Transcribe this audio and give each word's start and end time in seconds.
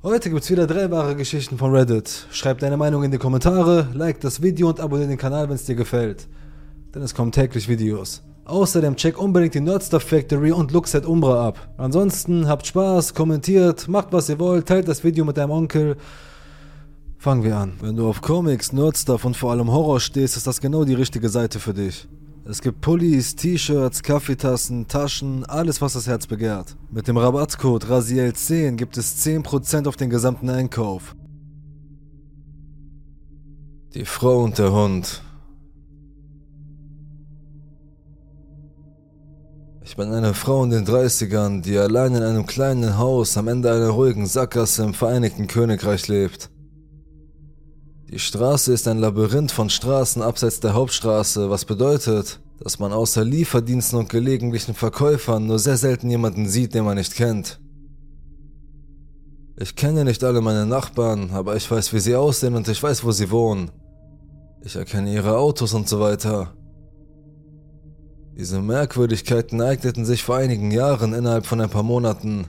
Heute 0.00 0.30
gibt's 0.30 0.48
wieder 0.48 0.68
drei 0.68 0.92
wahre 0.92 1.16
Geschichten 1.16 1.58
von 1.58 1.74
Reddit. 1.74 2.28
Schreib 2.30 2.60
deine 2.60 2.76
Meinung 2.76 3.02
in 3.02 3.10
die 3.10 3.18
Kommentare, 3.18 3.88
like 3.94 4.20
das 4.20 4.40
Video 4.40 4.68
und 4.68 4.78
abonniere 4.78 5.08
den 5.08 5.18
Kanal, 5.18 5.48
wenn 5.48 5.56
es 5.56 5.64
dir 5.64 5.74
gefällt. 5.74 6.28
Denn 6.94 7.02
es 7.02 7.16
kommen 7.16 7.32
täglich 7.32 7.68
Videos. 7.68 8.22
Außerdem 8.44 8.94
check 8.94 9.18
unbedingt 9.18 9.54
die 9.54 9.60
Nerdstuff 9.60 10.04
Factory 10.04 10.52
und 10.52 10.70
Luxet 10.70 11.04
Umbra 11.04 11.48
ab. 11.48 11.68
Ansonsten 11.78 12.46
habt 12.46 12.68
Spaß, 12.68 13.12
kommentiert, 13.12 13.88
macht 13.88 14.12
was 14.12 14.28
ihr 14.28 14.38
wollt, 14.38 14.68
teilt 14.68 14.86
das 14.86 15.02
Video 15.02 15.24
mit 15.24 15.36
deinem 15.36 15.50
Onkel. 15.50 15.96
Fangen 17.18 17.42
wir 17.42 17.56
an. 17.56 17.72
Wenn 17.80 17.96
du 17.96 18.08
auf 18.08 18.20
Comics, 18.20 18.72
Nerdstuff 18.72 19.24
und 19.24 19.36
vor 19.36 19.50
allem 19.50 19.72
Horror 19.72 19.98
stehst, 19.98 20.36
ist 20.36 20.46
das 20.46 20.60
genau 20.60 20.84
die 20.84 20.94
richtige 20.94 21.28
Seite 21.28 21.58
für 21.58 21.74
dich. 21.74 22.06
Es 22.50 22.62
gibt 22.62 22.80
Pullis, 22.80 23.36
T-Shirts, 23.36 24.02
Kaffeetassen, 24.02 24.88
Taschen, 24.88 25.44
alles 25.44 25.82
was 25.82 25.92
das 25.92 26.06
Herz 26.06 26.26
begehrt. 26.26 26.78
Mit 26.90 27.06
dem 27.06 27.18
Rabattcode 27.18 27.84
RASIEL10 27.84 28.76
gibt 28.76 28.96
es 28.96 29.22
10% 29.22 29.86
auf 29.86 29.96
den 29.96 30.08
gesamten 30.08 30.48
Einkauf. 30.48 31.14
Die 33.92 34.06
Frau 34.06 34.44
und 34.44 34.56
der 34.56 34.72
Hund. 34.72 35.22
Ich 39.84 39.94
bin 39.96 40.10
eine 40.10 40.32
Frau 40.32 40.64
in 40.64 40.70
den 40.70 40.86
30ern, 40.86 41.60
die 41.60 41.76
allein 41.76 42.14
in 42.14 42.22
einem 42.22 42.46
kleinen 42.46 42.96
Haus 42.96 43.36
am 43.36 43.48
Ende 43.48 43.70
einer 43.70 43.90
ruhigen 43.90 44.24
Sackgasse 44.24 44.84
im 44.84 44.94
Vereinigten 44.94 45.48
Königreich 45.48 46.08
lebt. 46.08 46.48
Die 48.10 48.18
Straße 48.18 48.72
ist 48.72 48.88
ein 48.88 48.98
Labyrinth 48.98 49.52
von 49.52 49.68
Straßen 49.68 50.22
abseits 50.22 50.60
der 50.60 50.72
Hauptstraße, 50.72 51.50
was 51.50 51.66
bedeutet, 51.66 52.40
dass 52.58 52.78
man 52.78 52.90
außer 52.90 53.22
Lieferdiensten 53.22 53.98
und 53.98 54.08
gelegentlichen 54.08 54.72
Verkäufern 54.72 55.46
nur 55.46 55.58
sehr 55.58 55.76
selten 55.76 56.08
jemanden 56.08 56.48
sieht, 56.48 56.72
den 56.72 56.86
man 56.86 56.96
nicht 56.96 57.14
kennt. 57.14 57.60
Ich 59.58 59.76
kenne 59.76 60.04
nicht 60.04 60.24
alle 60.24 60.40
meine 60.40 60.64
Nachbarn, 60.64 61.32
aber 61.32 61.54
ich 61.56 61.70
weiß, 61.70 61.92
wie 61.92 62.00
sie 62.00 62.16
aussehen 62.16 62.54
und 62.54 62.66
ich 62.68 62.82
weiß, 62.82 63.04
wo 63.04 63.12
sie 63.12 63.30
wohnen. 63.30 63.70
Ich 64.64 64.76
erkenne 64.76 65.12
ihre 65.12 65.36
Autos 65.36 65.74
und 65.74 65.86
so 65.86 66.00
weiter. 66.00 66.54
Diese 68.38 68.62
Merkwürdigkeiten 68.62 69.60
eigneten 69.60 70.06
sich 70.06 70.22
vor 70.22 70.36
einigen 70.36 70.70
Jahren 70.70 71.12
innerhalb 71.12 71.44
von 71.44 71.60
ein 71.60 71.70
paar 71.70 71.82
Monaten. 71.82 72.46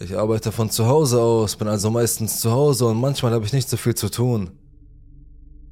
Ich 0.00 0.16
arbeite 0.16 0.52
von 0.52 0.70
zu 0.70 0.86
Hause 0.86 1.20
aus, 1.20 1.56
bin 1.56 1.66
also 1.66 1.90
meistens 1.90 2.38
zu 2.38 2.52
Hause 2.52 2.86
und 2.86 3.00
manchmal 3.00 3.32
habe 3.32 3.44
ich 3.44 3.52
nicht 3.52 3.68
so 3.68 3.76
viel 3.76 3.96
zu 3.96 4.08
tun. 4.08 4.50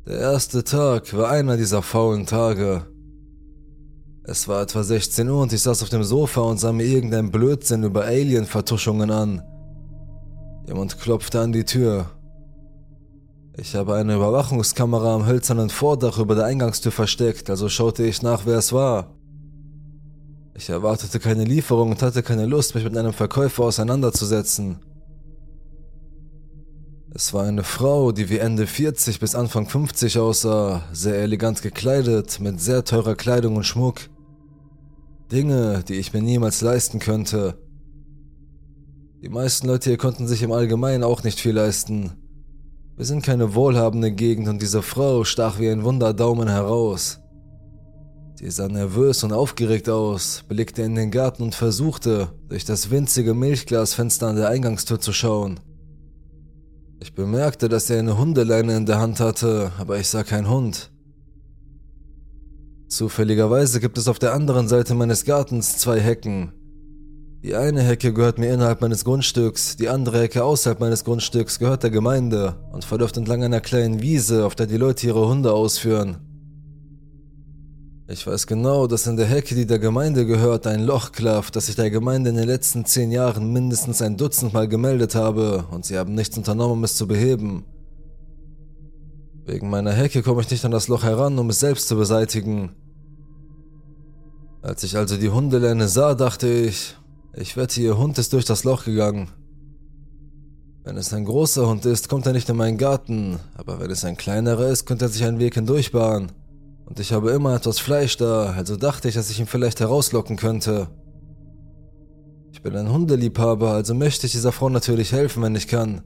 Der 0.04 0.18
erste 0.18 0.64
Tag 0.64 1.16
war 1.16 1.30
einer 1.30 1.56
dieser 1.56 1.80
faulen 1.80 2.26
Tage. 2.26 2.86
Es 4.24 4.48
war 4.48 4.62
etwa 4.62 4.82
16 4.82 5.28
Uhr 5.28 5.42
und 5.42 5.52
ich 5.52 5.62
saß 5.62 5.84
auf 5.84 5.90
dem 5.90 6.02
Sofa 6.02 6.40
und 6.40 6.58
sah 6.58 6.72
mir 6.72 6.84
irgendein 6.84 7.30
Blödsinn 7.30 7.84
über 7.84 8.04
Alien-Vertuschungen 8.04 9.12
an. 9.12 9.42
Jemand 10.66 10.98
klopfte 10.98 11.40
an 11.40 11.52
die 11.52 11.64
Tür. 11.64 12.06
Ich 13.56 13.76
habe 13.76 13.94
eine 13.94 14.16
Überwachungskamera 14.16 15.14
am 15.14 15.26
hölzernen 15.26 15.70
Vordach 15.70 16.18
über 16.18 16.34
der 16.34 16.46
Eingangstür 16.46 16.90
versteckt, 16.90 17.48
also 17.48 17.68
schaute 17.68 18.04
ich 18.04 18.22
nach, 18.22 18.42
wer 18.44 18.58
es 18.58 18.72
war. 18.72 19.15
Ich 20.56 20.70
erwartete 20.70 21.20
keine 21.20 21.44
Lieferung 21.44 21.90
und 21.90 22.00
hatte 22.00 22.22
keine 22.22 22.46
Lust, 22.46 22.74
mich 22.74 22.84
mit 22.84 22.96
einem 22.96 23.12
Verkäufer 23.12 23.64
auseinanderzusetzen. 23.64 24.78
Es 27.14 27.34
war 27.34 27.44
eine 27.44 27.62
Frau, 27.62 28.10
die 28.12 28.30
wie 28.30 28.38
Ende 28.38 28.66
40 28.66 29.20
bis 29.20 29.34
Anfang 29.34 29.68
50 29.68 30.18
aussah, 30.18 30.82
sehr 30.92 31.16
elegant 31.16 31.60
gekleidet, 31.60 32.40
mit 32.40 32.60
sehr 32.60 32.84
teurer 32.84 33.16
Kleidung 33.16 33.56
und 33.56 33.64
Schmuck. 33.64 34.00
Dinge, 35.30 35.82
die 35.86 35.94
ich 35.94 36.14
mir 36.14 36.22
niemals 36.22 36.62
leisten 36.62 37.00
könnte. 37.00 37.58
Die 39.22 39.28
meisten 39.28 39.66
Leute 39.66 39.90
hier 39.90 39.98
konnten 39.98 40.26
sich 40.26 40.42
im 40.42 40.52
Allgemeinen 40.52 41.04
auch 41.04 41.22
nicht 41.22 41.38
viel 41.38 41.54
leisten. 41.54 42.12
Wir 42.96 43.04
sind 43.04 43.24
keine 43.24 43.54
wohlhabende 43.54 44.12
Gegend 44.12 44.48
und 44.48 44.62
diese 44.62 44.82
Frau 44.82 45.24
stach 45.24 45.58
wie 45.58 45.68
ein 45.68 45.84
Wunderdaumen 45.84 46.48
heraus. 46.48 47.20
Sie 48.38 48.50
sah 48.50 48.68
nervös 48.68 49.24
und 49.24 49.32
aufgeregt 49.32 49.88
aus, 49.88 50.44
blickte 50.46 50.82
in 50.82 50.94
den 50.94 51.10
Garten 51.10 51.42
und 51.42 51.54
versuchte, 51.54 52.28
durch 52.50 52.66
das 52.66 52.90
winzige 52.90 53.32
Milchglasfenster 53.32 54.26
an 54.26 54.36
der 54.36 54.50
Eingangstür 54.50 55.00
zu 55.00 55.14
schauen. 55.14 55.58
Ich 57.00 57.14
bemerkte, 57.14 57.70
dass 57.70 57.86
sie 57.86 57.94
eine 57.96 58.18
Hundeleine 58.18 58.76
in 58.76 58.84
der 58.84 59.00
Hand 59.00 59.20
hatte, 59.20 59.72
aber 59.78 59.98
ich 59.98 60.08
sah 60.08 60.22
keinen 60.22 60.50
Hund. 60.50 60.90
Zufälligerweise 62.88 63.80
gibt 63.80 63.96
es 63.96 64.06
auf 64.06 64.18
der 64.18 64.34
anderen 64.34 64.68
Seite 64.68 64.94
meines 64.94 65.24
Gartens 65.24 65.78
zwei 65.78 65.98
Hecken. 65.98 66.52
Die 67.42 67.54
eine 67.54 67.80
Hecke 67.80 68.12
gehört 68.12 68.38
mir 68.38 68.52
innerhalb 68.52 68.82
meines 68.82 69.06
Grundstücks, 69.06 69.76
die 69.76 69.88
andere 69.88 70.20
Hecke 70.20 70.44
außerhalb 70.44 70.78
meines 70.78 71.04
Grundstücks 71.04 71.58
gehört 71.58 71.84
der 71.84 71.90
Gemeinde 71.90 72.56
und 72.70 72.84
verläuft 72.84 73.16
entlang 73.16 73.42
einer 73.42 73.62
kleinen 73.62 74.02
Wiese, 74.02 74.44
auf 74.44 74.54
der 74.54 74.66
die 74.66 74.76
Leute 74.76 75.06
ihre 75.06 75.26
Hunde 75.26 75.54
ausführen. 75.54 76.25
Ich 78.08 78.24
weiß 78.24 78.46
genau, 78.46 78.86
dass 78.86 79.08
in 79.08 79.16
der 79.16 79.26
Hecke, 79.26 79.56
die 79.56 79.66
der 79.66 79.80
Gemeinde 79.80 80.26
gehört, 80.26 80.68
ein 80.68 80.84
Loch 80.84 81.10
klafft, 81.10 81.56
das 81.56 81.68
ich 81.68 81.74
der 81.74 81.90
Gemeinde 81.90 82.30
in 82.30 82.36
den 82.36 82.46
letzten 82.46 82.84
zehn 82.84 83.10
Jahren 83.10 83.52
mindestens 83.52 84.00
ein 84.00 84.16
Dutzend 84.16 84.52
Mal 84.52 84.68
gemeldet 84.68 85.16
habe, 85.16 85.64
und 85.72 85.84
sie 85.84 85.98
haben 85.98 86.14
nichts 86.14 86.38
unternommen, 86.38 86.74
um 86.74 86.84
es 86.84 86.94
zu 86.94 87.08
beheben. 87.08 87.64
Wegen 89.44 89.70
meiner 89.70 89.92
Hecke 89.92 90.22
komme 90.22 90.40
ich 90.40 90.50
nicht 90.52 90.64
an 90.64 90.70
das 90.70 90.86
Loch 90.86 91.02
heran, 91.02 91.36
um 91.40 91.50
es 91.50 91.58
selbst 91.58 91.88
zu 91.88 91.96
beseitigen. 91.96 92.76
Als 94.62 94.84
ich 94.84 94.96
also 94.96 95.16
die 95.16 95.30
Hundeleine 95.30 95.88
sah, 95.88 96.14
dachte 96.14 96.46
ich, 96.46 96.96
ich 97.34 97.56
wette, 97.56 97.80
ihr 97.80 97.98
Hund 97.98 98.18
ist 98.18 98.32
durch 98.32 98.44
das 98.44 98.62
Loch 98.62 98.84
gegangen. 98.84 99.30
Wenn 100.84 100.96
es 100.96 101.12
ein 101.12 101.24
großer 101.24 101.68
Hund 101.68 101.84
ist, 101.86 102.08
kommt 102.08 102.26
er 102.26 102.32
nicht 102.32 102.48
in 102.48 102.56
meinen 102.56 102.78
Garten, 102.78 103.40
aber 103.56 103.80
wenn 103.80 103.90
es 103.90 104.04
ein 104.04 104.16
kleinerer 104.16 104.68
ist, 104.68 104.86
könnte 104.86 105.06
er 105.06 105.08
sich 105.08 105.24
einen 105.24 105.40
Weg 105.40 105.54
hindurchbahnen. 105.54 106.30
Und 106.86 107.00
ich 107.00 107.12
habe 107.12 107.32
immer 107.32 107.54
etwas 107.54 107.80
Fleisch 107.80 108.16
da, 108.16 108.52
also 108.52 108.76
dachte 108.76 109.08
ich, 109.08 109.16
dass 109.16 109.28
ich 109.28 109.40
ihn 109.40 109.46
vielleicht 109.46 109.80
herauslocken 109.80 110.36
könnte. 110.36 110.88
Ich 112.52 112.62
bin 112.62 112.76
ein 112.76 112.90
Hundeliebhaber, 112.90 113.72
also 113.72 113.92
möchte 113.92 114.26
ich 114.26 114.32
dieser 114.32 114.52
Frau 114.52 114.68
natürlich 114.68 115.12
helfen, 115.12 115.42
wenn 115.42 115.56
ich 115.56 115.66
kann. 115.66 116.02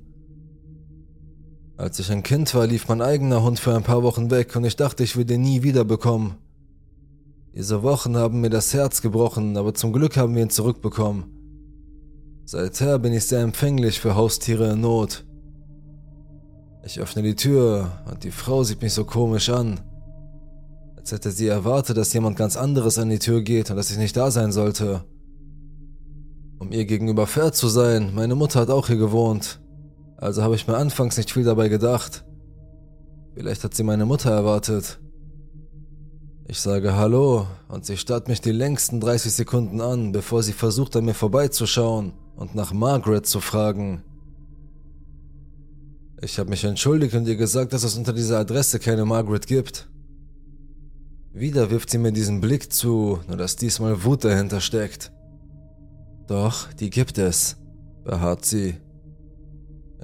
Als 1.76 1.98
ich 1.98 2.10
ein 2.10 2.22
Kind 2.22 2.54
war, 2.54 2.66
lief 2.66 2.88
mein 2.88 3.02
eigener 3.02 3.42
Hund 3.42 3.60
für 3.60 3.74
ein 3.74 3.82
paar 3.82 4.02
Wochen 4.02 4.30
weg 4.30 4.56
und 4.56 4.64
ich 4.64 4.76
dachte, 4.76 5.04
ich 5.04 5.16
würde 5.16 5.34
ihn 5.34 5.42
nie 5.42 5.62
wiederbekommen. 5.62 6.36
Diese 7.54 7.82
Wochen 7.82 8.16
haben 8.16 8.40
mir 8.40 8.50
das 8.50 8.72
Herz 8.72 9.02
gebrochen, 9.02 9.56
aber 9.56 9.74
zum 9.74 9.92
Glück 9.92 10.16
haben 10.16 10.34
wir 10.34 10.42
ihn 10.42 10.50
zurückbekommen. 10.50 11.24
Seither 12.46 12.98
bin 12.98 13.12
ich 13.12 13.26
sehr 13.26 13.40
empfänglich 13.40 14.00
für 14.00 14.14
Haustiere 14.14 14.72
in 14.72 14.80
Not. 14.80 15.24
Ich 16.84 17.00
öffne 17.00 17.22
die 17.22 17.36
Tür 17.36 18.02
und 18.10 18.24
die 18.24 18.30
Frau 18.30 18.64
sieht 18.64 18.80
mich 18.80 18.94
so 18.94 19.04
komisch 19.04 19.50
an 19.50 19.80
als 21.00 21.12
hätte 21.12 21.30
sie 21.30 21.48
erwartet, 21.48 21.96
dass 21.96 22.12
jemand 22.12 22.36
ganz 22.36 22.58
anderes 22.58 22.98
an 22.98 23.08
die 23.08 23.18
Tür 23.18 23.40
geht 23.40 23.70
und 23.70 23.76
dass 23.76 23.90
ich 23.90 23.96
nicht 23.96 24.16
da 24.18 24.30
sein 24.30 24.52
sollte. 24.52 25.02
Um 26.58 26.72
ihr 26.72 26.84
gegenüber 26.84 27.26
fair 27.26 27.52
zu 27.52 27.68
sein, 27.68 28.14
meine 28.14 28.34
Mutter 28.34 28.60
hat 28.60 28.68
auch 28.68 28.88
hier 28.88 28.98
gewohnt. 28.98 29.60
Also 30.18 30.42
habe 30.42 30.56
ich 30.56 30.68
mir 30.68 30.76
anfangs 30.76 31.16
nicht 31.16 31.32
viel 31.32 31.44
dabei 31.44 31.68
gedacht. 31.68 32.26
Vielleicht 33.34 33.64
hat 33.64 33.72
sie 33.72 33.82
meine 33.82 34.04
Mutter 34.04 34.30
erwartet. 34.30 35.00
Ich 36.46 36.60
sage 36.60 36.94
Hallo 36.94 37.46
und 37.68 37.86
sie 37.86 37.96
starrt 37.96 38.28
mich 38.28 38.42
die 38.42 38.52
längsten 38.52 39.00
30 39.00 39.32
Sekunden 39.32 39.80
an, 39.80 40.12
bevor 40.12 40.42
sie 40.42 40.52
versucht 40.52 40.96
an 40.96 41.06
mir 41.06 41.14
vorbeizuschauen 41.14 42.12
und 42.36 42.54
nach 42.54 42.74
Margaret 42.74 43.24
zu 43.24 43.40
fragen. 43.40 44.02
Ich 46.20 46.38
habe 46.38 46.50
mich 46.50 46.64
entschuldigt 46.64 47.14
und 47.14 47.26
ihr 47.26 47.36
gesagt, 47.36 47.72
dass 47.72 47.84
es 47.84 47.96
unter 47.96 48.12
dieser 48.12 48.38
Adresse 48.38 48.78
keine 48.78 49.06
Margaret 49.06 49.46
gibt. 49.46 49.88
Wieder 51.32 51.70
wirft 51.70 51.90
sie 51.90 51.98
mir 51.98 52.10
diesen 52.10 52.40
Blick 52.40 52.72
zu, 52.72 53.20
nur 53.28 53.36
dass 53.36 53.54
diesmal 53.54 54.02
Wut 54.02 54.24
dahinter 54.24 54.60
steckt. 54.60 55.12
Doch, 56.26 56.72
die 56.72 56.90
gibt 56.90 57.18
es, 57.18 57.56
beharrt 58.04 58.44
sie. 58.44 58.74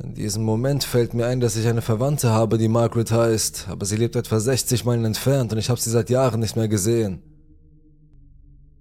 In 0.03 0.15
diesem 0.15 0.45
Moment 0.45 0.85
fällt 0.85 1.15
mir 1.15 1.27
ein, 1.27 1.41
dass 1.41 1.57
ich 1.57 1.67
eine 1.67 1.83
Verwandte 1.83 2.31
habe, 2.31 2.59
die 2.59 2.69
Margaret 2.69 3.11
heißt, 3.11 3.67
aber 3.69 3.87
sie 3.87 3.97
lebt 3.97 4.15
etwa 4.15 4.39
60 4.39 4.85
Meilen 4.85 5.05
entfernt 5.05 5.53
und 5.53 5.59
ich 5.59 5.69
habe 5.69 5.81
sie 5.81 5.91
seit 5.91 6.11
Jahren 6.11 6.41
nicht 6.41 6.55
mehr 6.55 6.69
gesehen. 6.69 7.23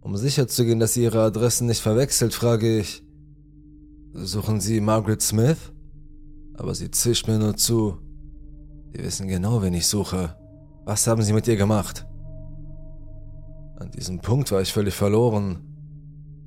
Um 0.01 0.15
sicherzugehen, 0.15 0.79
dass 0.79 0.93
sie 0.93 1.03
ihre 1.03 1.23
Adressen 1.23 1.65
nicht 1.65 1.81
verwechselt, 1.81 2.35
frage 2.35 2.77
ich, 2.77 3.03
suchen 4.13 4.61
Sie 4.61 4.79
Margaret 4.81 5.21
Smith? 5.21 5.57
Aber 6.53 6.75
sie 6.75 6.91
zischt 6.91 7.27
mir 7.27 7.39
nur 7.39 7.57
zu. 7.57 7.97
Sie 8.93 9.03
wissen 9.03 9.27
genau, 9.27 9.63
wen 9.63 9.73
ich 9.73 9.87
suche. 9.87 10.35
Was 10.83 11.07
haben 11.07 11.23
Sie 11.23 11.33
mit 11.33 11.47
ihr 11.47 11.55
gemacht? 11.55 12.05
An 13.77 13.91
diesem 13.91 14.19
Punkt 14.19 14.51
war 14.51 14.61
ich 14.61 14.71
völlig 14.71 14.93
verloren. 14.93 15.59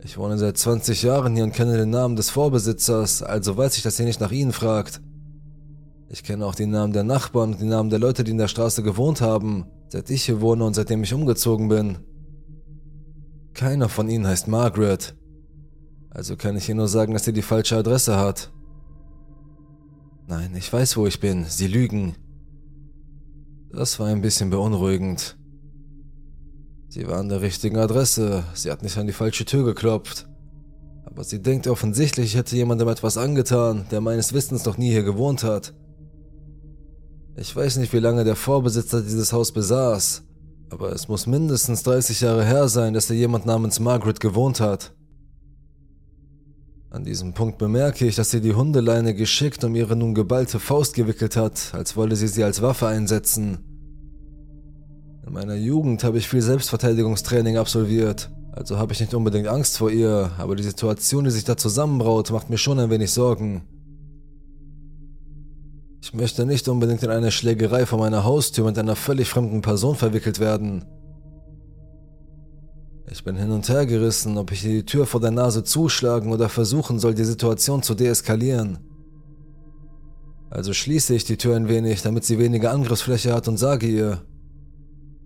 Ich 0.02 0.16
wohne 0.16 0.38
seit 0.38 0.56
20 0.56 1.02
Jahren 1.02 1.34
hier 1.34 1.44
und 1.44 1.52
kenne 1.52 1.76
den 1.76 1.90
Namen 1.90 2.16
des 2.16 2.30
Vorbesitzers, 2.30 3.22
also 3.22 3.56
weiß 3.56 3.76
ich, 3.76 3.82
dass 3.82 3.98
ihr 3.98 4.06
nicht 4.06 4.20
nach 4.20 4.30
ihnen 4.30 4.52
fragt. 4.52 5.00
Ich 6.08 6.22
kenne 6.22 6.46
auch 6.46 6.54
die 6.54 6.66
Namen 6.66 6.94
der 6.94 7.04
Nachbarn 7.04 7.52
und 7.52 7.60
die 7.60 7.66
Namen 7.66 7.90
der 7.90 7.98
Leute, 7.98 8.24
die 8.24 8.30
in 8.30 8.38
der 8.38 8.48
Straße 8.48 8.82
gewohnt 8.82 9.20
haben, 9.20 9.66
seit 9.88 10.08
ich 10.08 10.24
hier 10.24 10.40
wohne 10.40 10.64
und 10.64 10.74
seitdem 10.74 11.02
ich 11.02 11.12
umgezogen 11.12 11.68
bin. 11.68 11.98
Keiner 13.52 13.88
von 13.88 14.08
ihnen 14.08 14.26
heißt 14.26 14.48
Margaret. 14.48 15.14
Also 16.10 16.36
kann 16.36 16.56
ich 16.56 16.68
ihr 16.68 16.74
nur 16.74 16.88
sagen, 16.88 17.12
dass 17.12 17.24
sie 17.24 17.32
die 17.32 17.42
falsche 17.42 17.76
Adresse 17.76 18.16
hat. 18.16 18.50
Nein, 20.26 20.54
ich 20.56 20.72
weiß, 20.72 20.96
wo 20.96 21.06
ich 21.06 21.20
bin. 21.20 21.44
Sie 21.44 21.66
lügen. 21.66 22.14
Das 23.70 23.98
war 24.00 24.06
ein 24.06 24.22
bisschen 24.22 24.50
beunruhigend. 24.50 25.37
Sie 26.90 27.06
war 27.06 27.18
an 27.18 27.28
der 27.28 27.42
richtigen 27.42 27.76
Adresse. 27.76 28.44
Sie 28.54 28.70
hat 28.70 28.82
nicht 28.82 28.96
an 28.96 29.06
die 29.06 29.12
falsche 29.12 29.44
Tür 29.44 29.64
geklopft. 29.64 30.26
Aber 31.04 31.22
sie 31.22 31.42
denkt 31.42 31.66
offensichtlich, 31.66 32.26
ich 32.26 32.36
hätte 32.36 32.56
jemandem 32.56 32.88
etwas 32.88 33.18
angetan, 33.18 33.86
der 33.90 34.00
meines 34.00 34.32
Wissens 34.32 34.64
noch 34.64 34.78
nie 34.78 34.90
hier 34.90 35.02
gewohnt 35.02 35.44
hat. 35.44 35.74
Ich 37.36 37.54
weiß 37.54 37.76
nicht, 37.76 37.92
wie 37.92 37.98
lange 37.98 38.24
der 38.24 38.36
Vorbesitzer 38.36 39.02
dieses 39.02 39.32
Haus 39.32 39.52
besaß, 39.52 40.24
aber 40.70 40.92
es 40.92 41.08
muss 41.08 41.26
mindestens 41.26 41.82
30 41.82 42.20
Jahre 42.20 42.44
her 42.44 42.68
sein, 42.68 42.94
dass 42.94 43.06
hier 43.06 43.16
jemand 43.16 43.46
namens 43.46 43.80
Margaret 43.80 44.18
gewohnt 44.18 44.60
hat. 44.60 44.92
An 46.90 47.04
diesem 47.04 47.34
Punkt 47.34 47.58
bemerke 47.58 48.06
ich, 48.06 48.16
dass 48.16 48.30
sie 48.30 48.40
die 48.40 48.54
Hundeleine 48.54 49.14
geschickt 49.14 49.62
um 49.62 49.74
ihre 49.74 49.94
nun 49.94 50.14
geballte 50.14 50.58
Faust 50.58 50.94
gewickelt 50.94 51.36
hat, 51.36 51.74
als 51.74 51.96
wolle 51.96 52.16
sie 52.16 52.28
sie 52.28 52.42
als 52.42 52.62
Waffe 52.62 52.86
einsetzen. 52.86 53.67
In 55.28 55.34
meiner 55.34 55.56
Jugend 55.56 56.04
habe 56.04 56.16
ich 56.16 56.26
viel 56.26 56.40
Selbstverteidigungstraining 56.40 57.58
absolviert, 57.58 58.30
also 58.52 58.78
habe 58.78 58.94
ich 58.94 59.00
nicht 59.00 59.12
unbedingt 59.12 59.46
Angst 59.46 59.76
vor 59.76 59.90
ihr, 59.90 60.30
aber 60.38 60.56
die 60.56 60.62
Situation, 60.62 61.24
die 61.24 61.30
sich 61.30 61.44
da 61.44 61.54
zusammenbraut, 61.54 62.30
macht 62.30 62.48
mir 62.48 62.56
schon 62.56 62.78
ein 62.78 62.88
wenig 62.88 63.10
Sorgen. 63.10 63.62
Ich 66.00 66.14
möchte 66.14 66.46
nicht 66.46 66.66
unbedingt 66.66 67.02
in 67.02 67.10
eine 67.10 67.30
Schlägerei 67.30 67.84
vor 67.84 67.98
meiner 67.98 68.24
Haustür 68.24 68.64
mit 68.64 68.78
einer 68.78 68.96
völlig 68.96 69.28
fremden 69.28 69.60
Person 69.60 69.96
verwickelt 69.96 70.40
werden. 70.40 70.86
Ich 73.10 73.22
bin 73.22 73.36
hin 73.36 73.50
und 73.50 73.68
her 73.68 73.84
gerissen, 73.84 74.38
ob 74.38 74.50
ich 74.50 74.62
die 74.62 74.86
Tür 74.86 75.04
vor 75.04 75.20
der 75.20 75.30
Nase 75.30 75.62
zuschlagen 75.62 76.32
oder 76.32 76.48
versuchen 76.48 76.98
soll, 76.98 77.12
die 77.12 77.24
Situation 77.24 77.82
zu 77.82 77.94
deeskalieren. 77.94 78.78
Also 80.48 80.72
schließe 80.72 81.14
ich 81.14 81.24
die 81.24 81.36
Tür 81.36 81.54
ein 81.54 81.68
wenig, 81.68 82.00
damit 82.00 82.24
sie 82.24 82.38
weniger 82.38 82.70
Angriffsfläche 82.70 83.34
hat 83.34 83.46
und 83.46 83.58
sage 83.58 83.86
ihr, 83.86 84.22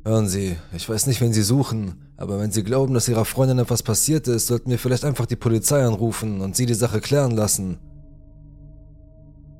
Hören 0.04 0.28
Sie, 0.28 0.56
ich 0.74 0.88
weiß 0.88 1.06
nicht, 1.06 1.20
wen 1.20 1.32
Sie 1.32 1.42
suchen, 1.42 2.12
aber 2.16 2.40
wenn 2.40 2.50
Sie 2.50 2.64
glauben, 2.64 2.92
dass 2.92 3.08
Ihrer 3.08 3.24
Freundin 3.24 3.60
etwas 3.60 3.84
passiert 3.84 4.26
ist, 4.26 4.48
sollten 4.48 4.70
wir 4.70 4.78
vielleicht 4.78 5.04
einfach 5.04 5.26
die 5.26 5.36
Polizei 5.36 5.84
anrufen 5.84 6.40
und 6.40 6.56
Sie 6.56 6.66
die 6.66 6.74
Sache 6.74 7.00
klären 7.00 7.30
lassen. 7.30 7.78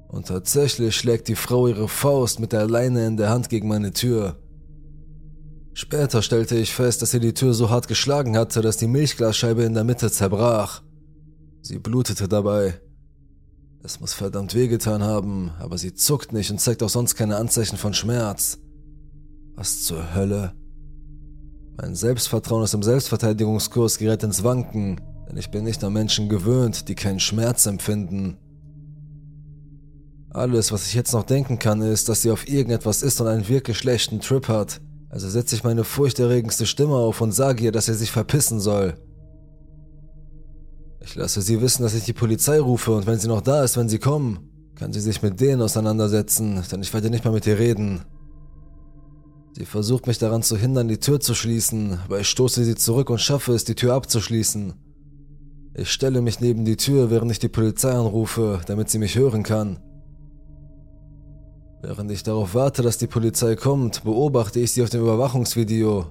Und 0.08 0.26
tatsächlich 0.26 0.94
schlägt 0.94 1.28
die 1.28 1.36
Frau 1.36 1.68
ihre 1.68 1.88
Faust 1.88 2.38
mit 2.38 2.52
der 2.52 2.68
Leine 2.68 3.06
in 3.06 3.16
der 3.16 3.30
Hand 3.30 3.48
gegen 3.48 3.66
meine 3.66 3.92
Tür. 3.92 4.36
Später 5.72 6.20
stellte 6.20 6.54
ich 6.56 6.74
fest, 6.74 7.00
dass 7.00 7.12
sie 7.12 7.20
die 7.20 7.32
Tür 7.32 7.54
so 7.54 7.70
hart 7.70 7.88
geschlagen 7.88 8.36
hatte, 8.36 8.60
dass 8.60 8.76
die 8.76 8.88
Milchglasscheibe 8.88 9.62
in 9.62 9.72
der 9.72 9.84
Mitte 9.84 10.10
zerbrach. 10.10 10.82
Sie 11.62 11.78
blutete 11.78 12.28
dabei. 12.28 12.74
Es 13.82 14.00
muss 14.00 14.12
verdammt 14.12 14.54
wehgetan 14.54 15.02
haben, 15.02 15.52
aber 15.58 15.78
sie 15.78 15.94
zuckt 15.94 16.34
nicht 16.34 16.50
und 16.50 16.60
zeigt 16.60 16.82
auch 16.82 16.90
sonst 16.90 17.14
keine 17.14 17.36
Anzeichen 17.36 17.78
von 17.78 17.94
Schmerz. 17.94 18.58
Was 19.54 19.82
zur 19.82 20.14
Hölle? 20.14 20.54
Mein 21.76 21.94
Selbstvertrauen 21.94 22.62
aus 22.62 22.70
dem 22.70 22.82
Selbstverteidigungskurs 22.82 23.98
gerät 23.98 24.22
ins 24.22 24.44
Wanken, 24.44 25.00
denn 25.28 25.36
ich 25.36 25.50
bin 25.50 25.64
nicht 25.64 25.82
an 25.84 25.92
Menschen 25.92 26.28
gewöhnt, 26.28 26.88
die 26.88 26.94
keinen 26.94 27.20
Schmerz 27.20 27.66
empfinden. 27.66 28.38
Alles, 30.30 30.72
was 30.72 30.86
ich 30.86 30.94
jetzt 30.94 31.12
noch 31.12 31.24
denken 31.24 31.58
kann, 31.58 31.82
ist, 31.82 32.08
dass 32.08 32.22
sie 32.22 32.30
auf 32.30 32.48
irgendetwas 32.48 33.02
ist 33.02 33.20
und 33.20 33.26
einen 33.26 33.48
wirklich 33.48 33.76
schlechten 33.76 34.20
Trip 34.20 34.48
hat, 34.48 34.80
also 35.10 35.28
setze 35.28 35.54
ich 35.54 35.64
meine 35.64 35.84
furchterregendste 35.84 36.64
Stimme 36.64 36.94
auf 36.94 37.20
und 37.20 37.32
sage 37.32 37.64
ihr, 37.64 37.72
dass 37.72 37.88
er 37.88 37.94
sich 37.94 38.10
verpissen 38.10 38.60
soll. 38.60 38.94
Ich 41.00 41.14
lasse 41.16 41.42
sie 41.42 41.60
wissen, 41.60 41.82
dass 41.82 41.94
ich 41.94 42.04
die 42.04 42.14
Polizei 42.14 42.58
rufe 42.58 42.92
und 42.92 43.06
wenn 43.06 43.18
sie 43.18 43.28
noch 43.28 43.42
da 43.42 43.62
ist, 43.62 43.76
wenn 43.76 43.90
sie 43.90 43.98
kommen, 43.98 44.72
kann 44.76 44.94
sie 44.94 45.00
sich 45.00 45.20
mit 45.20 45.38
denen 45.40 45.60
auseinandersetzen, 45.60 46.62
denn 46.70 46.80
ich 46.80 46.94
werde 46.94 47.10
nicht 47.10 47.24
mehr 47.24 47.32
mit 47.34 47.46
ihr 47.46 47.58
reden. 47.58 48.02
Sie 49.54 49.66
versucht 49.66 50.06
mich 50.06 50.18
daran 50.18 50.42
zu 50.42 50.56
hindern, 50.56 50.88
die 50.88 50.98
Tür 50.98 51.20
zu 51.20 51.34
schließen, 51.34 51.98
aber 52.04 52.20
ich 52.20 52.28
stoße 52.28 52.64
sie 52.64 52.74
zurück 52.74 53.10
und 53.10 53.20
schaffe 53.20 53.52
es, 53.52 53.64
die 53.64 53.74
Tür 53.74 53.94
abzuschließen. 53.94 54.72
Ich 55.74 55.90
stelle 55.90 56.22
mich 56.22 56.40
neben 56.40 56.64
die 56.64 56.76
Tür, 56.76 57.10
während 57.10 57.30
ich 57.30 57.38
die 57.38 57.48
Polizei 57.48 57.92
anrufe, 57.92 58.60
damit 58.66 58.88
sie 58.90 58.98
mich 58.98 59.16
hören 59.16 59.42
kann. 59.42 59.78
Während 61.82 62.10
ich 62.10 62.22
darauf 62.22 62.54
warte, 62.54 62.82
dass 62.82 62.96
die 62.96 63.06
Polizei 63.06 63.56
kommt, 63.56 64.04
beobachte 64.04 64.60
ich 64.60 64.72
sie 64.72 64.82
auf 64.82 64.90
dem 64.90 65.02
Überwachungsvideo. 65.02 66.06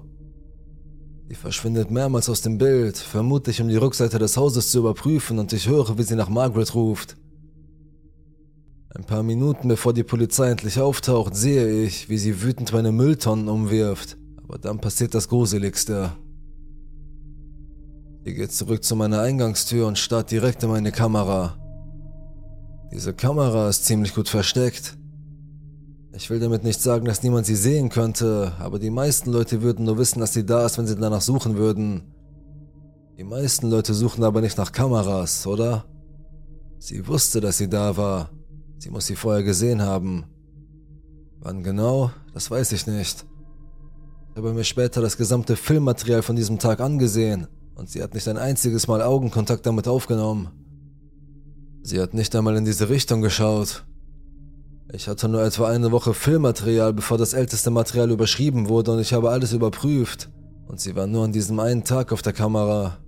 Sie 1.28 1.34
verschwindet 1.34 1.90
mehrmals 1.90 2.28
aus 2.28 2.42
dem 2.42 2.58
Bild, 2.58 2.96
vermutlich 2.98 3.60
um 3.60 3.68
die 3.68 3.76
Rückseite 3.76 4.18
des 4.18 4.36
Hauses 4.36 4.70
zu 4.70 4.80
überprüfen 4.80 5.38
und 5.38 5.52
ich 5.52 5.66
höre, 5.66 5.96
wie 5.96 6.02
sie 6.02 6.14
nach 6.14 6.28
Margaret 6.28 6.74
ruft. 6.74 7.16
Ein 8.94 9.04
paar 9.04 9.22
Minuten 9.22 9.68
bevor 9.68 9.94
die 9.94 10.02
Polizei 10.02 10.50
endlich 10.50 10.78
auftaucht, 10.78 11.34
sehe 11.34 11.82
ich, 11.82 12.10
wie 12.10 12.18
sie 12.18 12.42
wütend 12.42 12.74
meine 12.74 12.92
Mülltonnen 12.92 13.48
umwirft, 13.48 14.18
aber 14.44 14.58
dann 14.58 14.80
passiert 14.80 15.14
das 15.14 15.28
Gruseligste. 15.28 16.12
Sie 18.24 18.34
geht 18.34 18.52
zurück 18.52 18.84
zu 18.84 18.94
meiner 18.94 19.22
Eingangstür 19.22 19.86
und 19.86 19.98
starrt 19.98 20.30
direkt 20.30 20.62
in 20.62 20.68
meine 20.68 20.92
Kamera. 20.92 21.56
Diese 22.92 23.14
Kamera 23.14 23.70
ist 23.70 23.86
ziemlich 23.86 24.14
gut 24.14 24.28
versteckt. 24.28 24.98
Ich 26.14 26.28
will 26.28 26.38
damit 26.38 26.62
nicht 26.62 26.82
sagen, 26.82 27.06
dass 27.06 27.22
niemand 27.22 27.46
sie 27.46 27.56
sehen 27.56 27.88
könnte, 27.88 28.52
aber 28.58 28.78
die 28.78 28.90
meisten 28.90 29.32
Leute 29.32 29.62
würden 29.62 29.86
nur 29.86 29.96
wissen, 29.96 30.20
dass 30.20 30.34
sie 30.34 30.44
da 30.44 30.66
ist, 30.66 30.76
wenn 30.76 30.86
sie 30.86 30.96
danach 30.96 31.22
suchen 31.22 31.56
würden. 31.56 32.12
Die 33.16 33.24
meisten 33.24 33.70
Leute 33.70 33.94
suchen 33.94 34.22
aber 34.22 34.42
nicht 34.42 34.58
nach 34.58 34.70
Kameras, 34.70 35.46
oder? 35.46 35.86
Sie 36.78 37.08
wusste, 37.08 37.40
dass 37.40 37.56
sie 37.56 37.70
da 37.70 37.96
war. 37.96 38.28
Sie 38.82 38.90
muss 38.90 39.06
sie 39.06 39.14
vorher 39.14 39.44
gesehen 39.44 39.80
haben. 39.80 40.24
Wann 41.38 41.62
genau, 41.62 42.10
das 42.34 42.50
weiß 42.50 42.72
ich 42.72 42.88
nicht. 42.88 43.24
Ich 44.30 44.36
habe 44.36 44.52
mir 44.52 44.64
später 44.64 45.00
das 45.00 45.16
gesamte 45.16 45.54
Filmmaterial 45.54 46.22
von 46.22 46.34
diesem 46.34 46.58
Tag 46.58 46.80
angesehen 46.80 47.46
und 47.76 47.88
sie 47.88 48.02
hat 48.02 48.12
nicht 48.12 48.26
ein 48.26 48.38
einziges 48.38 48.88
Mal 48.88 49.00
Augenkontakt 49.00 49.66
damit 49.66 49.86
aufgenommen. 49.86 50.48
Sie 51.84 52.00
hat 52.00 52.12
nicht 52.12 52.34
einmal 52.34 52.56
in 52.56 52.64
diese 52.64 52.88
Richtung 52.88 53.22
geschaut. 53.22 53.84
Ich 54.92 55.06
hatte 55.06 55.28
nur 55.28 55.44
etwa 55.44 55.68
eine 55.68 55.92
Woche 55.92 56.12
Filmmaterial, 56.12 56.92
bevor 56.92 57.18
das 57.18 57.34
älteste 57.34 57.70
Material 57.70 58.10
überschrieben 58.10 58.68
wurde 58.68 58.90
und 58.90 58.98
ich 58.98 59.12
habe 59.12 59.30
alles 59.30 59.52
überprüft. 59.52 60.28
Und 60.66 60.80
sie 60.80 60.96
war 60.96 61.06
nur 61.06 61.24
an 61.24 61.32
diesem 61.32 61.60
einen 61.60 61.84
Tag 61.84 62.10
auf 62.10 62.22
der 62.22 62.32
Kamera. 62.32 62.98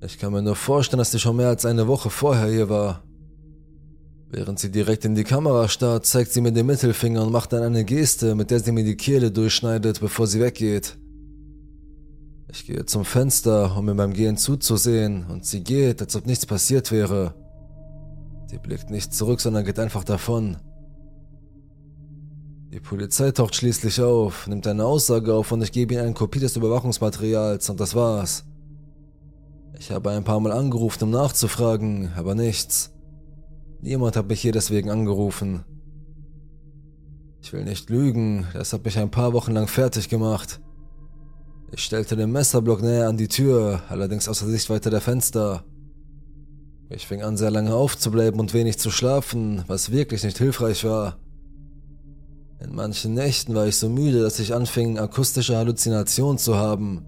Ich 0.00 0.16
kann 0.16 0.32
mir 0.32 0.42
nur 0.42 0.54
vorstellen, 0.54 0.98
dass 0.98 1.10
sie 1.10 1.18
schon 1.18 1.34
mehr 1.34 1.48
als 1.48 1.66
eine 1.66 1.88
Woche 1.88 2.08
vorher 2.08 2.48
hier 2.48 2.68
war. 2.68 3.02
Während 4.36 4.58
sie 4.58 4.72
direkt 4.72 5.04
in 5.04 5.14
die 5.14 5.22
Kamera 5.22 5.68
starrt, 5.68 6.06
zeigt 6.06 6.32
sie 6.32 6.40
mir 6.40 6.50
den 6.50 6.66
Mittelfinger 6.66 7.22
und 7.22 7.30
macht 7.30 7.52
dann 7.52 7.62
eine 7.62 7.84
Geste, 7.84 8.34
mit 8.34 8.50
der 8.50 8.58
sie 8.58 8.72
mir 8.72 8.82
die 8.82 8.96
Kehle 8.96 9.30
durchschneidet, 9.30 10.00
bevor 10.00 10.26
sie 10.26 10.40
weggeht. 10.40 10.98
Ich 12.50 12.66
gehe 12.66 12.84
zum 12.84 13.04
Fenster, 13.04 13.76
um 13.76 13.84
mir 13.84 13.94
beim 13.94 14.12
Gehen 14.12 14.36
zuzusehen, 14.36 15.24
und 15.30 15.46
sie 15.46 15.62
geht, 15.62 16.02
als 16.02 16.16
ob 16.16 16.26
nichts 16.26 16.46
passiert 16.46 16.90
wäre. 16.90 17.36
Sie 18.50 18.58
blickt 18.58 18.90
nicht 18.90 19.14
zurück, 19.14 19.40
sondern 19.40 19.64
geht 19.64 19.78
einfach 19.78 20.02
davon. 20.02 20.56
Die 22.72 22.80
Polizei 22.80 23.30
taucht 23.30 23.54
schließlich 23.54 24.00
auf, 24.00 24.48
nimmt 24.48 24.66
eine 24.66 24.84
Aussage 24.84 25.32
auf 25.32 25.52
und 25.52 25.62
ich 25.62 25.70
gebe 25.70 25.94
ihnen 25.94 26.06
eine 26.06 26.14
Kopie 26.14 26.40
des 26.40 26.56
Überwachungsmaterials 26.56 27.70
und 27.70 27.78
das 27.78 27.94
war's. 27.94 28.44
Ich 29.78 29.92
habe 29.92 30.10
ein 30.10 30.24
paar 30.24 30.40
Mal 30.40 30.50
angerufen, 30.50 31.04
um 31.04 31.10
nachzufragen, 31.10 32.10
aber 32.16 32.34
nichts. 32.34 32.93
Niemand 33.84 34.16
hat 34.16 34.28
mich 34.28 34.40
hier 34.40 34.52
deswegen 34.52 34.88
angerufen. 34.88 35.62
Ich 37.42 37.52
will 37.52 37.64
nicht 37.64 37.90
lügen, 37.90 38.46
das 38.54 38.72
hat 38.72 38.82
mich 38.82 38.98
ein 38.98 39.10
paar 39.10 39.34
Wochen 39.34 39.52
lang 39.52 39.68
fertig 39.68 40.08
gemacht. 40.08 40.62
Ich 41.70 41.84
stellte 41.84 42.16
den 42.16 42.32
Messerblock 42.32 42.80
näher 42.80 43.08
an 43.08 43.18
die 43.18 43.28
Tür, 43.28 43.82
allerdings 43.90 44.26
außer 44.26 44.46
Sichtweite 44.46 44.88
der 44.88 45.02
Fenster. 45.02 45.64
Ich 46.88 47.06
fing 47.06 47.22
an, 47.22 47.36
sehr 47.36 47.50
lange 47.50 47.74
aufzubleiben 47.74 48.40
und 48.40 48.54
wenig 48.54 48.78
zu 48.78 48.90
schlafen, 48.90 49.64
was 49.66 49.92
wirklich 49.92 50.24
nicht 50.24 50.38
hilfreich 50.38 50.84
war. 50.84 51.18
In 52.60 52.74
manchen 52.74 53.12
Nächten 53.12 53.54
war 53.54 53.66
ich 53.66 53.76
so 53.76 53.90
müde, 53.90 54.22
dass 54.22 54.38
ich 54.38 54.54
anfing, 54.54 54.98
akustische 54.98 55.58
Halluzinationen 55.58 56.38
zu 56.38 56.56
haben. 56.56 57.04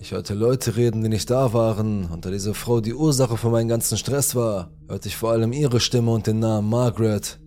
Ich 0.00 0.12
hörte 0.12 0.34
Leute 0.34 0.76
reden, 0.76 1.02
die 1.02 1.08
nicht 1.08 1.30
da 1.30 1.52
waren, 1.52 2.06
und 2.06 2.26
da 2.26 2.30
diese 2.30 2.52
Frau 2.52 2.80
die 2.80 2.94
Ursache 2.94 3.36
für 3.36 3.50
meinen 3.50 3.68
ganzen 3.68 3.96
Stress 3.96 4.34
war, 4.34 4.70
hörte 4.88 5.08
ich 5.08 5.16
vor 5.16 5.30
allem 5.30 5.52
ihre 5.52 5.80
Stimme 5.80 6.10
und 6.10 6.26
den 6.26 6.40
Namen 6.40 6.68
Margaret. 6.68 7.38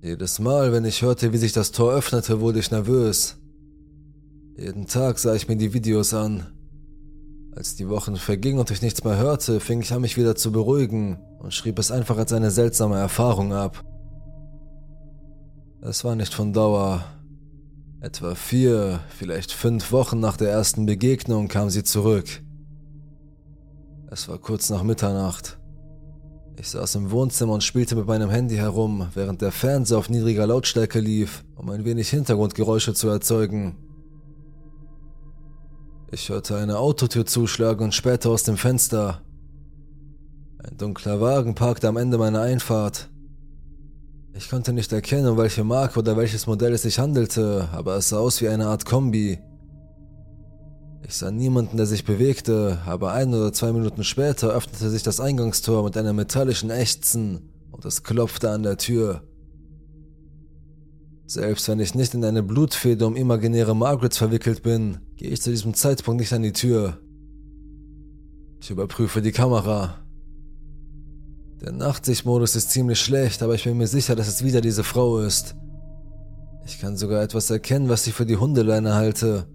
Jedes 0.00 0.38
Mal, 0.38 0.72
wenn 0.72 0.84
ich 0.84 1.02
hörte, 1.02 1.32
wie 1.32 1.38
sich 1.38 1.52
das 1.52 1.70
Tor 1.70 1.92
öffnete, 1.92 2.40
wurde 2.40 2.60
ich 2.60 2.70
nervös. 2.70 3.38
Jeden 4.56 4.86
Tag 4.86 5.18
sah 5.18 5.34
ich 5.34 5.48
mir 5.48 5.56
die 5.56 5.74
Videos 5.74 6.14
an, 6.14 6.46
als 7.54 7.76
die 7.76 7.88
Wochen 7.88 8.16
vergingen 8.16 8.60
und 8.60 8.70
ich 8.70 8.82
nichts 8.82 9.04
mehr 9.04 9.16
hörte, 9.16 9.60
fing 9.60 9.80
ich 9.80 9.92
an, 9.92 10.00
mich 10.00 10.16
wieder 10.16 10.34
zu 10.34 10.50
beruhigen 10.50 11.18
und 11.38 11.52
schrieb 11.52 11.78
es 11.78 11.90
einfach 11.90 12.16
als 12.16 12.32
eine 12.32 12.50
seltsame 12.50 12.98
Erfahrung 12.98 13.52
ab. 13.52 13.84
Es 15.82 16.04
war 16.04 16.14
nicht 16.14 16.32
von 16.32 16.52
Dauer. 16.52 17.04
Etwa 18.02 18.34
vier, 18.34 18.98
vielleicht 19.16 19.52
fünf 19.52 19.92
Wochen 19.92 20.18
nach 20.18 20.36
der 20.36 20.50
ersten 20.50 20.86
Begegnung 20.86 21.46
kam 21.46 21.70
sie 21.70 21.84
zurück. 21.84 22.42
Es 24.10 24.28
war 24.28 24.38
kurz 24.38 24.70
nach 24.70 24.82
Mitternacht. 24.82 25.60
Ich 26.58 26.68
saß 26.70 26.96
im 26.96 27.12
Wohnzimmer 27.12 27.52
und 27.52 27.62
spielte 27.62 27.94
mit 27.94 28.08
meinem 28.08 28.28
Handy 28.28 28.56
herum, 28.56 29.06
während 29.14 29.40
der 29.40 29.52
Fernseher 29.52 29.98
auf 29.98 30.10
niedriger 30.10 30.48
Lautstärke 30.48 30.98
lief, 30.98 31.44
um 31.54 31.70
ein 31.70 31.84
wenig 31.84 32.10
Hintergrundgeräusche 32.10 32.92
zu 32.92 33.08
erzeugen. 33.08 33.76
Ich 36.10 36.28
hörte 36.28 36.56
eine 36.56 36.78
Autotür 36.78 37.24
zuschlagen 37.24 37.84
und 37.84 37.94
später 37.94 38.30
aus 38.30 38.42
dem 38.42 38.56
Fenster. 38.56 39.22
Ein 40.58 40.76
dunkler 40.76 41.20
Wagen 41.20 41.54
parkte 41.54 41.86
am 41.86 41.96
Ende 41.96 42.18
meiner 42.18 42.40
Einfahrt. 42.40 43.11
Ich 44.34 44.48
konnte 44.48 44.72
nicht 44.72 44.92
erkennen, 44.92 45.28
um 45.28 45.36
welche 45.36 45.62
Marke 45.62 45.98
oder 45.98 46.16
welches 46.16 46.46
Modell 46.46 46.72
es 46.72 46.82
sich 46.82 46.98
handelte, 46.98 47.68
aber 47.72 47.96
es 47.96 48.08
sah 48.08 48.18
aus 48.18 48.40
wie 48.40 48.48
eine 48.48 48.66
Art 48.66 48.86
Kombi. 48.86 49.38
Ich 51.06 51.16
sah 51.16 51.30
niemanden, 51.30 51.76
der 51.76 51.86
sich 51.86 52.04
bewegte, 52.04 52.78
aber 52.86 53.12
ein 53.12 53.34
oder 53.34 53.52
zwei 53.52 53.72
Minuten 53.72 54.04
später 54.04 54.48
öffnete 54.48 54.88
sich 54.88 55.02
das 55.02 55.20
Eingangstor 55.20 55.84
mit 55.84 55.96
einem 55.96 56.16
metallischen 56.16 56.70
Ächzen 56.70 57.52
und 57.70 57.84
es 57.84 58.02
klopfte 58.02 58.50
an 58.50 58.62
der 58.62 58.78
Tür. 58.78 59.22
Selbst 61.26 61.68
wenn 61.68 61.80
ich 61.80 61.94
nicht 61.94 62.14
in 62.14 62.24
eine 62.24 62.42
Blutfede 62.42 63.06
um 63.06 63.16
imaginäre 63.16 63.76
Margarets 63.76 64.16
verwickelt 64.16 64.62
bin, 64.62 64.98
gehe 65.16 65.30
ich 65.30 65.42
zu 65.42 65.50
diesem 65.50 65.74
Zeitpunkt 65.74 66.20
nicht 66.20 66.32
an 66.32 66.42
die 66.42 66.52
Tür. 66.52 66.98
Ich 68.60 68.70
überprüfe 68.70 69.20
die 69.20 69.32
Kamera. 69.32 70.01
Der 71.62 71.70
Nachtsichtmodus 71.70 72.56
ist 72.56 72.70
ziemlich 72.70 73.00
schlecht, 73.00 73.40
aber 73.40 73.54
ich 73.54 73.62
bin 73.62 73.78
mir 73.78 73.86
sicher, 73.86 74.16
dass 74.16 74.26
es 74.26 74.42
wieder 74.42 74.60
diese 74.60 74.82
Frau 74.82 75.20
ist. 75.20 75.54
Ich 76.66 76.80
kann 76.80 76.96
sogar 76.96 77.22
etwas 77.22 77.50
erkennen, 77.50 77.88
was 77.88 78.04
ich 78.08 78.14
für 78.14 78.26
die 78.26 78.36
Hundeleine 78.36 78.94
halte. 78.94 79.46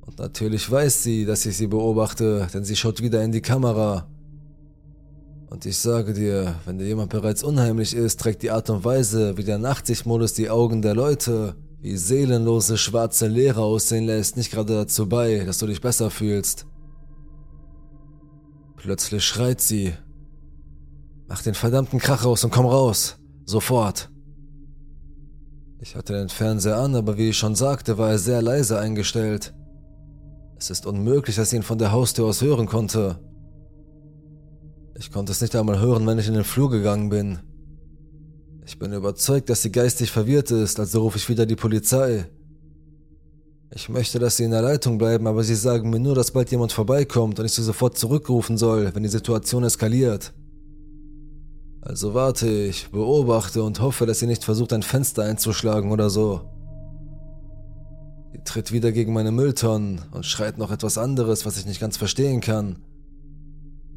Und 0.00 0.18
natürlich 0.18 0.68
weiß 0.68 1.04
sie, 1.04 1.26
dass 1.26 1.46
ich 1.46 1.56
sie 1.56 1.68
beobachte, 1.68 2.48
denn 2.52 2.64
sie 2.64 2.74
schaut 2.74 3.00
wieder 3.00 3.22
in 3.22 3.30
die 3.30 3.40
Kamera. 3.40 4.08
Und 5.48 5.64
ich 5.64 5.78
sage 5.78 6.12
dir, 6.12 6.56
wenn 6.64 6.78
dir 6.78 6.86
jemand 6.86 7.10
bereits 7.10 7.44
unheimlich 7.44 7.94
ist, 7.94 8.18
trägt 8.18 8.42
die 8.42 8.50
Art 8.50 8.68
und 8.68 8.84
Weise, 8.84 9.36
wie 9.36 9.44
der 9.44 9.58
Nachtsichtmodus 9.58 10.34
die 10.34 10.50
Augen 10.50 10.82
der 10.82 10.96
Leute, 10.96 11.54
wie 11.82 11.96
seelenlose 11.96 12.78
schwarze 12.78 13.28
Leere 13.28 13.62
aussehen 13.62 14.06
lässt, 14.06 14.36
nicht 14.36 14.50
gerade 14.50 14.74
dazu 14.74 15.08
bei, 15.08 15.44
dass 15.44 15.58
du 15.58 15.68
dich 15.68 15.80
besser 15.80 16.10
fühlst. 16.10 16.66
Plötzlich 18.76 19.24
schreit 19.24 19.60
sie. 19.60 19.92
Mach 21.26 21.42
den 21.42 21.54
verdammten 21.54 21.98
Krach 21.98 22.24
raus 22.24 22.44
und 22.44 22.50
komm 22.50 22.66
raus. 22.66 23.16
Sofort. 23.46 24.10
Ich 25.80 25.96
hatte 25.96 26.14
den 26.14 26.28
Fernseher 26.28 26.76
an, 26.76 26.94
aber 26.94 27.18
wie 27.18 27.30
ich 27.30 27.38
schon 27.38 27.54
sagte, 27.54 27.98
war 27.98 28.10
er 28.10 28.18
sehr 28.18 28.40
leise 28.40 28.78
eingestellt. 28.78 29.54
Es 30.56 30.70
ist 30.70 30.86
unmöglich, 30.86 31.36
dass 31.36 31.52
ich 31.52 31.58
ihn 31.58 31.62
von 31.62 31.78
der 31.78 31.92
Haustür 31.92 32.26
aus 32.26 32.40
hören 32.40 32.66
konnte. 32.66 33.20
Ich 34.96 35.10
konnte 35.10 35.32
es 35.32 35.40
nicht 35.40 35.56
einmal 35.56 35.80
hören, 35.80 36.06
wenn 36.06 36.18
ich 36.18 36.28
in 36.28 36.34
den 36.34 36.44
Flur 36.44 36.70
gegangen 36.70 37.08
bin. 37.08 37.40
Ich 38.64 38.78
bin 38.78 38.92
überzeugt, 38.92 39.50
dass 39.50 39.60
sie 39.60 39.72
geistig 39.72 40.10
verwirrt 40.10 40.50
ist, 40.50 40.78
also 40.80 41.02
rufe 41.02 41.18
ich 41.18 41.28
wieder 41.28 41.44
die 41.44 41.56
Polizei. 41.56 42.30
Ich 43.74 43.88
möchte, 43.88 44.18
dass 44.18 44.36
sie 44.36 44.44
in 44.44 44.52
der 44.52 44.62
Leitung 44.62 44.98
bleiben, 44.98 45.26
aber 45.26 45.42
sie 45.42 45.56
sagen 45.56 45.90
mir 45.90 45.98
nur, 45.98 46.14
dass 46.14 46.30
bald 46.30 46.50
jemand 46.50 46.72
vorbeikommt 46.72 47.38
und 47.38 47.44
ich 47.44 47.52
sie 47.52 47.62
sofort 47.62 47.98
zurückrufen 47.98 48.56
soll, 48.56 48.94
wenn 48.94 49.02
die 49.02 49.08
Situation 49.08 49.64
eskaliert. 49.64 50.32
Also 51.86 52.14
warte 52.14 52.48
ich, 52.48 52.90
beobachte 52.90 53.62
und 53.62 53.80
hoffe, 53.80 54.06
dass 54.06 54.18
sie 54.18 54.26
nicht 54.26 54.42
versucht, 54.42 54.72
ein 54.72 54.82
Fenster 54.82 55.24
einzuschlagen 55.24 55.92
oder 55.92 56.08
so. 56.08 56.40
Sie 58.32 58.40
tritt 58.42 58.72
wieder 58.72 58.90
gegen 58.90 59.12
meine 59.12 59.30
Mülltonnen 59.30 60.00
und 60.10 60.24
schreit 60.24 60.56
noch 60.56 60.70
etwas 60.70 60.96
anderes, 60.96 61.44
was 61.44 61.58
ich 61.58 61.66
nicht 61.66 61.80
ganz 61.80 61.98
verstehen 61.98 62.40
kann. 62.40 62.78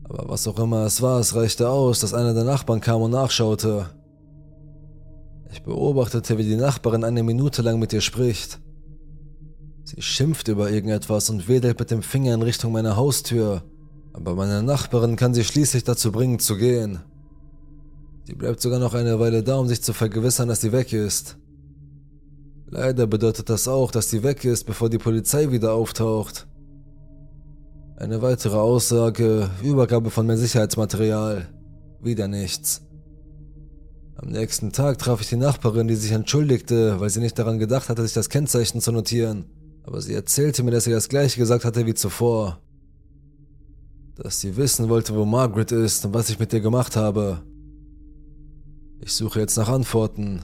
Aber 0.03 0.27
was 0.27 0.47
auch 0.49 0.59
immer 0.59 0.85
es 0.85 1.01
war, 1.01 1.21
es 1.21 1.33
reichte 1.33 1.69
aus, 1.69 2.01
dass 2.01 2.13
einer 2.13 2.33
der 2.33 2.43
Nachbarn 2.43 2.81
kam 2.81 3.01
und 3.01 3.11
nachschaute. 3.11 3.89
Ich 5.53 5.63
beobachtete, 5.63 6.37
wie 6.37 6.43
die 6.43 6.57
Nachbarin 6.57 7.05
eine 7.05 7.23
Minute 7.23 7.61
lang 7.61 7.79
mit 7.79 7.93
ihr 7.93 8.01
spricht. 8.01 8.59
Sie 9.85 10.01
schimpft 10.01 10.49
über 10.49 10.69
irgendetwas 10.69 11.29
und 11.29 11.47
wedelt 11.47 11.79
mit 11.79 11.89
dem 11.89 12.03
Finger 12.03 12.33
in 12.33 12.41
Richtung 12.41 12.73
meiner 12.73 12.97
Haustür, 12.97 13.63
aber 14.11 14.35
meine 14.35 14.61
Nachbarin 14.61 15.15
kann 15.15 15.33
sie 15.33 15.45
schließlich 15.45 15.85
dazu 15.85 16.11
bringen 16.11 16.39
zu 16.39 16.57
gehen. 16.57 16.99
Sie 18.27 18.35
bleibt 18.35 18.59
sogar 18.59 18.79
noch 18.79 18.93
eine 18.93 19.21
Weile 19.21 19.41
da, 19.41 19.55
um 19.55 19.69
sich 19.69 19.81
zu 19.81 19.93
vergewissern, 19.93 20.49
dass 20.49 20.59
sie 20.59 20.73
weg 20.73 20.91
ist. 20.91 21.37
Leider 22.69 23.07
bedeutet 23.07 23.49
das 23.49 23.69
auch, 23.69 23.89
dass 23.89 24.09
sie 24.09 24.21
weg 24.21 24.43
ist, 24.43 24.65
bevor 24.65 24.89
die 24.89 24.97
Polizei 24.97 25.49
wieder 25.49 25.71
auftaucht. 25.71 26.45
Eine 27.95 28.21
weitere 28.21 28.57
Aussage, 28.57 29.49
Übergabe 29.63 30.09
von 30.09 30.27
mehr 30.27 30.35
Sicherheitsmaterial. 30.35 31.47
Wieder 32.01 32.27
nichts. 32.27 32.81
Am 34.17 34.27
nächsten 34.27 34.73
Tag 34.73 34.97
traf 34.97 35.21
ich 35.21 35.29
die 35.29 35.37
Nachbarin, 35.37 35.87
die 35.87 35.95
sich 35.95 36.11
entschuldigte, 36.11 36.99
weil 36.99 37.09
sie 37.09 37.21
nicht 37.21 37.39
daran 37.39 37.59
gedacht 37.59 37.87
hatte, 37.87 38.01
sich 38.01 38.13
das 38.13 38.27
Kennzeichen 38.27 38.81
zu 38.81 38.91
notieren. 38.91 39.45
Aber 39.83 40.01
sie 40.01 40.13
erzählte 40.13 40.63
mir, 40.63 40.71
dass 40.71 40.83
sie 40.83 40.91
das 40.91 41.07
gleiche 41.07 41.39
gesagt 41.39 41.63
hatte 41.63 41.85
wie 41.85 41.93
zuvor. 41.93 42.59
Dass 44.15 44.41
sie 44.41 44.57
wissen 44.57 44.89
wollte, 44.89 45.15
wo 45.15 45.23
Margaret 45.23 45.71
ist 45.71 46.05
und 46.05 46.13
was 46.13 46.29
ich 46.29 46.39
mit 46.39 46.51
ihr 46.51 46.59
gemacht 46.59 46.97
habe. 46.97 47.41
Ich 48.99 49.13
suche 49.13 49.39
jetzt 49.39 49.57
nach 49.57 49.69
Antworten. 49.69 50.41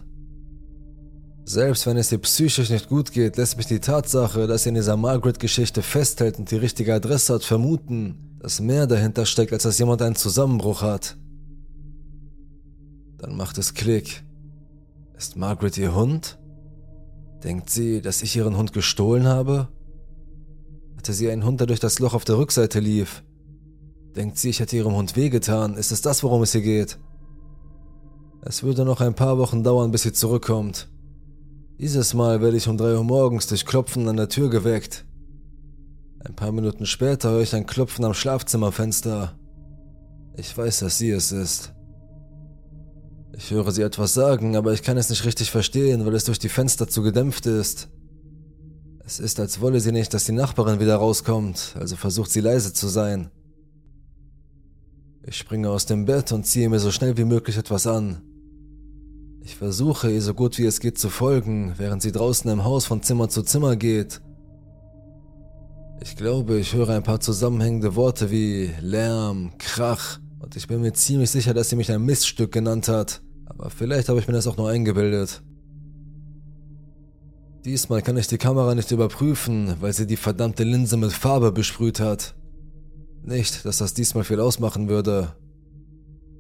Selbst 1.45 1.86
wenn 1.86 1.98
es 1.98 2.12
ihr 2.12 2.19
psychisch 2.19 2.69
nicht 2.69 2.88
gut 2.88 3.12
geht, 3.12 3.36
lässt 3.36 3.57
mich 3.57 3.65
die 3.65 3.79
Tatsache, 3.79 4.48
dass 4.48 4.63
sie 4.63 4.69
in 4.69 4.75
dieser 4.75 4.95
Margaret-Geschichte 4.95 5.81
festhält 5.81 6.39
und 6.39 6.50
die 6.50 6.55
richtige 6.55 6.93
Adresse 6.93 7.33
hat, 7.33 7.43
vermuten, 7.43 8.38
dass 8.39 8.62
mehr 8.62 8.88
dahinter 8.88 9.25
steckt, 9.25 9.51
als 9.51 9.63
dass 9.63 9.79
jemand 9.79 10.01
einen 10.01 10.15
Zusammenbruch 10.15 10.81
hat. 10.81 11.17
Dann 13.17 13.36
macht 13.36 13.57
es 13.57 13.74
Klick. 13.74 14.24
Ist 15.17 15.36
Margaret 15.36 15.77
ihr 15.77 15.95
Hund? 15.95 16.39
Denkt 17.43 17.69
sie, 17.69 18.01
dass 18.01 18.22
ich 18.22 18.36
ihren 18.36 18.55
Hund 18.55 18.72
gestohlen 18.72 19.27
habe? 19.27 19.67
Hatte 20.98 21.13
sie 21.13 21.29
einen 21.29 21.43
Hund, 21.43 21.60
der 21.60 21.67
durch 21.67 21.81
das 21.81 22.00
Loch 22.00 22.13
auf 22.13 22.24
der 22.24 22.38
Rückseite 22.38 22.79
lief? 22.79 23.24
Denkt 24.15 24.38
sie, 24.38 24.50
ich 24.50 24.62
hätte 24.62 24.77
ihrem 24.77 24.95
Hund 24.95 25.17
wehgetan? 25.17 25.75
Ist 25.75 25.91
es 25.91 26.01
das, 26.01 26.24
worum 26.24 26.41
es 26.43 26.53
hier 26.53 26.62
geht? 26.62 27.00
Es 28.45 28.62
würde 28.62 28.83
noch 28.83 29.00
ein 29.00 29.13
paar 29.13 29.38
Wochen 29.38 29.63
dauern, 29.63 29.91
bis 29.91 30.01
sie 30.01 30.12
zurückkommt. 30.12 30.89
Dieses 31.79 32.13
Mal 32.13 32.41
werde 32.41 32.57
ich 32.57 32.67
um 32.67 32.77
drei 32.77 32.93
Uhr 32.95 33.03
morgens 33.03 33.47
durch 33.47 33.65
Klopfen 33.65 34.09
an 34.09 34.17
der 34.17 34.27
Tür 34.27 34.50
geweckt. 34.50 35.05
Ein 36.19 36.35
paar 36.35 36.51
Minuten 36.51 36.85
später 36.85 37.31
höre 37.31 37.41
ich 37.41 37.55
ein 37.55 37.65
Klopfen 37.65 38.03
am 38.03 38.13
Schlafzimmerfenster. 38.13 39.38
Ich 40.35 40.57
weiß, 40.57 40.79
dass 40.79 40.97
sie 40.97 41.12
es 41.12 41.31
ist. 41.31 41.73
Ich 43.38 43.50
höre 43.51 43.71
sie 43.71 43.81
etwas 43.81 44.13
sagen, 44.13 44.57
aber 44.57 44.73
ich 44.73 44.83
kann 44.83 44.97
es 44.97 45.09
nicht 45.09 45.23
richtig 45.23 45.50
verstehen, 45.50 46.05
weil 46.05 46.13
es 46.13 46.25
durch 46.25 46.39
die 46.39 46.50
Fenster 46.50 46.89
zu 46.89 47.01
gedämpft 47.01 47.45
ist. 47.45 47.88
Es 49.05 49.19
ist, 49.19 49.39
als 49.39 49.62
wolle 49.62 49.79
sie 49.79 49.93
nicht, 49.93 50.13
dass 50.13 50.25
die 50.25 50.33
Nachbarin 50.33 50.81
wieder 50.81 50.97
rauskommt, 50.97 51.75
also 51.79 51.95
versucht 51.95 52.31
sie 52.31 52.41
leise 52.41 52.73
zu 52.73 52.89
sein. 52.89 53.31
Ich 55.25 55.38
springe 55.38 55.69
aus 55.69 55.85
dem 55.85 56.05
Bett 56.05 56.33
und 56.33 56.45
ziehe 56.45 56.67
mir 56.67 56.79
so 56.79 56.91
schnell 56.91 57.15
wie 57.17 57.23
möglich 57.23 57.57
etwas 57.57 57.88
an. 57.88 58.21
Ich 59.45 59.57
versuche 59.57 60.09
ihr 60.09 60.21
so 60.21 60.33
gut 60.33 60.57
wie 60.57 60.65
es 60.65 60.79
geht 60.79 60.97
zu 60.97 61.09
folgen, 61.09 61.73
während 61.75 62.01
sie 62.01 62.13
draußen 62.13 62.50
im 62.50 62.63
Haus 62.63 62.85
von 62.85 63.03
Zimmer 63.03 63.27
zu 63.27 63.43
Zimmer 63.43 63.75
geht. 63.75 64.21
Ich 66.01 66.15
glaube, 66.15 66.57
ich 66.59 66.73
höre 66.73 66.89
ein 66.89 67.03
paar 67.03 67.19
zusammenhängende 67.19 67.97
Worte 67.97 68.31
wie 68.31 68.71
Lärm, 68.79 69.51
Krach 69.57 70.19
und 70.39 70.55
ich 70.55 70.67
bin 70.67 70.79
mir 70.79 70.93
ziemlich 70.93 71.29
sicher, 71.29 71.53
dass 71.53 71.69
sie 71.69 71.75
mich 71.75 71.91
ein 71.91 72.05
Miststück 72.05 72.53
genannt 72.53 72.88
hat, 72.88 73.21
aber 73.45 73.69
vielleicht 73.69 74.07
habe 74.07 74.19
ich 74.19 74.27
mir 74.27 74.33
das 74.33 74.47
auch 74.47 74.55
nur 74.55 74.69
eingebildet. 74.69 75.43
Diesmal 77.65 78.01
kann 78.01 78.15
ich 78.15 78.27
die 78.27 78.38
Kamera 78.38 78.75
nicht 78.75 78.91
überprüfen, 78.91 79.75
weil 79.81 79.91
sie 79.91 80.07
die 80.07 80.17
verdammte 80.17 80.63
Linse 80.63 80.95
mit 80.95 81.12
Farbe 81.12 81.51
besprüht 81.51 82.00
hat. 82.00 82.33
Nicht, 83.23 83.65
dass 83.65 83.77
das 83.77 83.93
diesmal 83.93 84.23
viel 84.23 84.39
ausmachen 84.39 84.88
würde. 84.88 85.35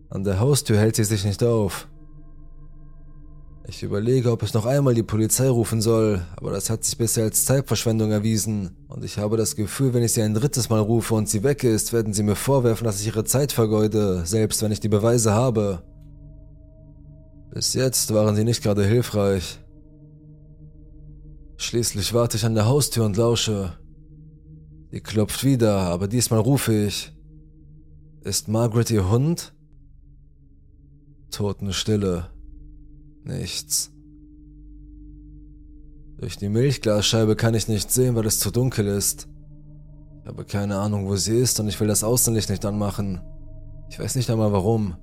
An 0.09 0.23
der 0.23 0.39
Haustür 0.39 0.77
hält 0.77 0.95
sie 0.95 1.03
sich 1.03 1.25
nicht 1.25 1.43
auf. 1.43 1.89
Ich 3.65 3.81
überlege, 3.81 4.29
ob 4.31 4.43
ich 4.43 4.53
noch 4.53 4.65
einmal 4.65 4.93
die 4.93 5.03
Polizei 5.03 5.47
rufen 5.47 5.81
soll, 5.81 6.25
aber 6.35 6.51
das 6.51 6.69
hat 6.69 6.83
sich 6.83 6.97
bisher 6.97 7.23
als 7.23 7.45
Zeitverschwendung 7.45 8.11
erwiesen. 8.11 8.75
Und 8.89 9.05
ich 9.05 9.17
habe 9.17 9.37
das 9.37 9.55
Gefühl, 9.55 9.93
wenn 9.93 10.03
ich 10.03 10.11
sie 10.11 10.21
ein 10.21 10.33
drittes 10.33 10.69
Mal 10.69 10.81
rufe 10.81 11.15
und 11.15 11.29
sie 11.29 11.43
weg 11.43 11.63
ist, 11.63 11.93
werden 11.93 12.13
sie 12.13 12.23
mir 12.23 12.35
vorwerfen, 12.35 12.83
dass 12.83 12.99
ich 12.99 13.07
ihre 13.07 13.23
Zeit 13.23 13.53
vergeude, 13.53 14.25
selbst 14.25 14.61
wenn 14.61 14.73
ich 14.73 14.81
die 14.81 14.89
Beweise 14.89 15.31
habe. 15.31 15.81
Bis 17.53 17.73
jetzt 17.73 18.13
waren 18.13 18.35
sie 18.35 18.43
nicht 18.43 18.63
gerade 18.63 18.83
hilfreich. 18.83 19.59
Schließlich 21.55 22.13
warte 22.13 22.35
ich 22.35 22.45
an 22.45 22.55
der 22.55 22.65
Haustür 22.65 23.05
und 23.05 23.15
lausche. 23.15 23.77
Sie 24.91 24.99
klopft 24.99 25.43
wieder, 25.45 25.77
aber 25.77 26.09
diesmal 26.09 26.39
rufe 26.39 26.73
ich. 26.73 27.13
Ist 28.21 28.49
Margaret 28.49 28.91
ihr 28.91 29.09
Hund? 29.09 29.53
Totenstille. 31.31 32.32
Nichts. 33.23 33.91
Durch 36.17 36.37
die 36.37 36.49
Milchglasscheibe 36.49 37.35
kann 37.35 37.53
ich 37.53 37.67
nicht 37.67 37.91
sehen, 37.91 38.15
weil 38.15 38.25
es 38.25 38.39
zu 38.39 38.51
dunkel 38.51 38.87
ist. 38.87 39.27
Ich 40.21 40.27
habe 40.27 40.45
keine 40.45 40.77
Ahnung, 40.77 41.07
wo 41.07 41.15
sie 41.15 41.37
ist 41.37 41.59
und 41.59 41.67
ich 41.67 41.79
will 41.79 41.87
das 41.87 42.03
Außenlicht 42.03 42.49
nicht 42.49 42.65
anmachen. 42.65 43.21
Ich 43.89 43.99
weiß 43.99 44.15
nicht 44.15 44.29
einmal 44.29 44.53
warum. 44.53 44.95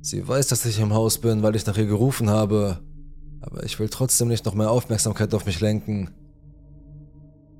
Sie 0.00 0.26
weiß, 0.26 0.46
dass 0.48 0.64
ich 0.64 0.78
im 0.78 0.94
Haus 0.94 1.18
bin, 1.18 1.42
weil 1.42 1.56
ich 1.56 1.66
nach 1.66 1.76
ihr 1.76 1.86
gerufen 1.86 2.30
habe, 2.30 2.78
aber 3.40 3.64
ich 3.64 3.78
will 3.80 3.88
trotzdem 3.88 4.28
nicht 4.28 4.46
noch 4.46 4.54
mehr 4.54 4.70
Aufmerksamkeit 4.70 5.34
auf 5.34 5.44
mich 5.44 5.60
lenken. 5.60 6.10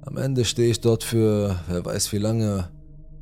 Am 0.02 0.16
Ende 0.16 0.44
stehe 0.44 0.70
ich 0.70 0.80
dort 0.80 1.04
für 1.04 1.58
wer 1.68 1.84
weiß 1.84 2.12
wie 2.12 2.18
lange, 2.18 2.70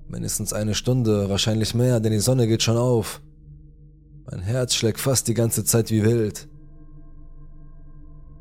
mindestens 0.07 0.53
eine 0.53 0.75
Stunde, 0.75 1.29
wahrscheinlich 1.29 1.75
mehr, 1.75 1.99
denn 1.99 2.13
die 2.13 2.21
Sonne 2.21 2.47
geht 2.47 2.63
schon 2.63 2.77
auf. 2.77 3.23
Mein 4.31 4.41
Herz 4.41 4.75
schlägt 4.75 4.99
fast 4.99 5.29
die 5.29 5.35
ganze 5.35 5.65
Zeit 5.65 5.91
wie 5.91 6.05
wild. 6.05 6.49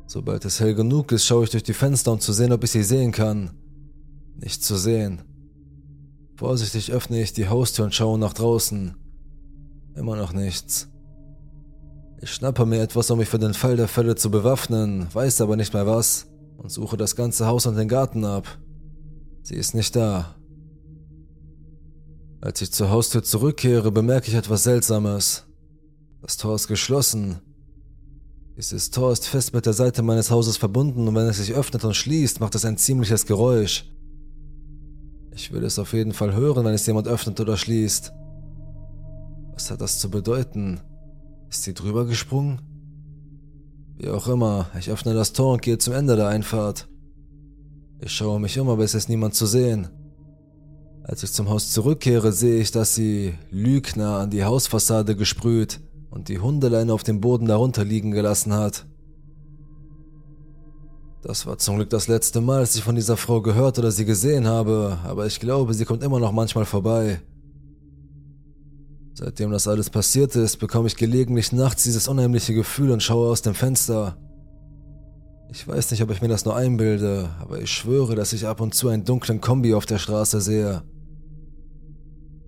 Sobald 0.06 0.44
es 0.44 0.60
hell 0.60 0.74
genug 0.74 1.12
ist, 1.12 1.26
schaue 1.26 1.44
ich 1.44 1.50
durch 1.50 1.62
die 1.62 1.74
Fenster, 1.74 2.12
um 2.12 2.20
zu 2.20 2.32
sehen, 2.32 2.52
ob 2.52 2.64
ich 2.64 2.70
sie 2.70 2.82
sehen 2.82 3.12
kann. 3.12 3.50
Nicht 4.36 4.64
zu 4.64 4.76
sehen. 4.76 5.22
Vorsichtig 6.36 6.92
öffne 6.92 7.20
ich 7.22 7.32
die 7.32 7.48
Haustür 7.48 7.84
und 7.84 7.94
schaue 7.94 8.18
nach 8.18 8.34
draußen. 8.34 8.96
Immer 9.94 10.16
noch 10.16 10.32
nichts. 10.32 10.88
Ich 12.20 12.30
schnappe 12.32 12.66
mir 12.66 12.82
etwas, 12.82 13.10
um 13.10 13.18
mich 13.18 13.28
für 13.28 13.38
den 13.38 13.54
Fall 13.54 13.76
der 13.76 13.88
Fälle 13.88 14.14
zu 14.14 14.30
bewaffnen, 14.30 15.08
weiß 15.12 15.40
aber 15.40 15.56
nicht 15.56 15.74
mehr 15.74 15.86
was 15.86 16.26
und 16.56 16.70
suche 16.70 16.96
das 16.96 17.16
ganze 17.16 17.46
Haus 17.46 17.66
und 17.66 17.76
den 17.76 17.88
Garten 17.88 18.24
ab. 18.24 18.46
Sie 19.42 19.54
ist 19.54 19.74
nicht 19.74 19.94
da. 19.94 20.34
Als 22.40 22.60
ich 22.60 22.72
zur 22.72 22.90
Haustür 22.90 23.22
zurückkehre, 23.22 23.90
bemerke 23.90 24.28
ich 24.28 24.34
etwas 24.34 24.64
Seltsames. 24.64 25.46
Das 26.26 26.38
Tor 26.38 26.56
ist 26.56 26.66
geschlossen. 26.66 27.36
Dieses 28.56 28.90
Tor 28.90 29.12
ist 29.12 29.28
fest 29.28 29.54
mit 29.54 29.64
der 29.64 29.74
Seite 29.74 30.02
meines 30.02 30.28
Hauses 30.28 30.56
verbunden 30.56 31.06
und 31.06 31.14
wenn 31.14 31.28
es 31.28 31.36
sich 31.36 31.54
öffnet 31.54 31.84
und 31.84 31.94
schließt, 31.94 32.40
macht 32.40 32.56
es 32.56 32.64
ein 32.64 32.76
ziemliches 32.76 33.26
Geräusch. 33.26 33.88
Ich 35.30 35.52
will 35.52 35.62
es 35.62 35.78
auf 35.78 35.92
jeden 35.92 36.12
Fall 36.12 36.34
hören, 36.34 36.64
wenn 36.64 36.74
es 36.74 36.84
jemand 36.84 37.06
öffnet 37.06 37.38
oder 37.38 37.56
schließt. 37.56 38.12
Was 39.52 39.70
hat 39.70 39.80
das 39.80 40.00
zu 40.00 40.10
bedeuten? 40.10 40.80
Ist 41.48 41.62
sie 41.62 41.74
drüber 41.74 42.06
gesprungen? 42.06 42.60
Wie 43.96 44.08
auch 44.08 44.26
immer, 44.26 44.68
ich 44.76 44.90
öffne 44.90 45.14
das 45.14 45.32
Tor 45.32 45.52
und 45.52 45.62
gehe 45.62 45.78
zum 45.78 45.94
Ende 45.94 46.16
der 46.16 46.26
Einfahrt. 46.26 46.88
Ich 48.00 48.10
schaue 48.10 48.40
mich 48.40 48.58
um, 48.58 48.68
aber 48.68 48.82
es 48.82 48.94
ist 48.94 49.08
niemand 49.08 49.34
zu 49.34 49.46
sehen. 49.46 49.90
Als 51.04 51.22
ich 51.22 51.32
zum 51.32 51.48
Haus 51.48 51.70
zurückkehre, 51.70 52.32
sehe 52.32 52.60
ich, 52.60 52.72
dass 52.72 52.96
sie 52.96 53.34
Lügner 53.52 54.18
an 54.18 54.30
die 54.30 54.42
Hausfassade 54.42 55.14
gesprüht 55.14 55.78
und 56.16 56.30
die 56.30 56.40
Hundeleine 56.40 56.94
auf 56.94 57.02
dem 57.02 57.20
Boden 57.20 57.46
darunter 57.46 57.84
liegen 57.84 58.10
gelassen 58.10 58.54
hat. 58.54 58.86
Das 61.22 61.44
war 61.44 61.58
zum 61.58 61.76
Glück 61.76 61.90
das 61.90 62.08
letzte 62.08 62.40
Mal, 62.40 62.60
dass 62.60 62.74
ich 62.74 62.82
von 62.82 62.94
dieser 62.94 63.18
Frau 63.18 63.42
gehört 63.42 63.78
oder 63.78 63.90
sie 63.90 64.06
gesehen 64.06 64.46
habe, 64.46 64.98
aber 65.04 65.26
ich 65.26 65.40
glaube, 65.40 65.74
sie 65.74 65.84
kommt 65.84 66.02
immer 66.02 66.18
noch 66.18 66.32
manchmal 66.32 66.64
vorbei. 66.64 67.20
Seitdem 69.12 69.50
das 69.50 69.68
alles 69.68 69.90
passiert 69.90 70.36
ist, 70.36 70.56
bekomme 70.56 70.86
ich 70.86 70.96
gelegentlich 70.96 71.52
nachts 71.52 71.84
dieses 71.84 72.08
unheimliche 72.08 72.54
Gefühl 72.54 72.92
und 72.92 73.02
schaue 73.02 73.30
aus 73.30 73.42
dem 73.42 73.54
Fenster. 73.54 74.16
Ich 75.50 75.68
weiß 75.68 75.90
nicht, 75.90 76.02
ob 76.02 76.10
ich 76.10 76.22
mir 76.22 76.28
das 76.28 76.46
nur 76.46 76.56
einbilde, 76.56 77.28
aber 77.40 77.60
ich 77.60 77.70
schwöre, 77.70 78.14
dass 78.14 78.32
ich 78.32 78.46
ab 78.46 78.62
und 78.62 78.74
zu 78.74 78.88
einen 78.88 79.04
dunklen 79.04 79.42
Kombi 79.42 79.74
auf 79.74 79.84
der 79.84 79.98
Straße 79.98 80.40
sehe. 80.40 80.82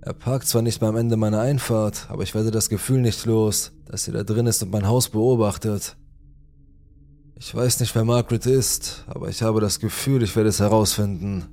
Er 0.09 0.15
parkt 0.15 0.47
zwar 0.47 0.62
nicht 0.62 0.81
mehr 0.81 0.88
am 0.88 0.97
Ende 0.97 1.19
meiner 1.19 1.41
Einfahrt, 1.41 2.07
aber 2.09 2.23
ich 2.23 2.35
werde 2.35 2.50
das 2.50 2.71
Gefühl 2.71 3.03
nicht 3.03 3.27
los, 3.27 3.73
dass 3.85 4.05
sie 4.05 4.11
da 4.11 4.23
drin 4.23 4.47
ist 4.47 4.62
und 4.62 4.73
mein 4.73 4.87
Haus 4.87 5.11
beobachtet. 5.11 5.99
Ich 7.35 7.55
weiß 7.55 7.79
nicht, 7.81 7.95
wer 7.95 8.05
Margaret 8.07 8.47
ist, 8.47 9.05
aber 9.07 9.29
ich 9.29 9.43
habe 9.43 9.61
das 9.61 9.81
Gefühl, 9.81 10.23
ich 10.23 10.35
werde 10.35 10.49
es 10.49 10.61
herausfinden. 10.61 11.45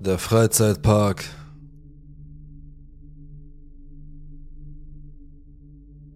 Der 0.00 0.18
Freizeitpark. 0.18 1.24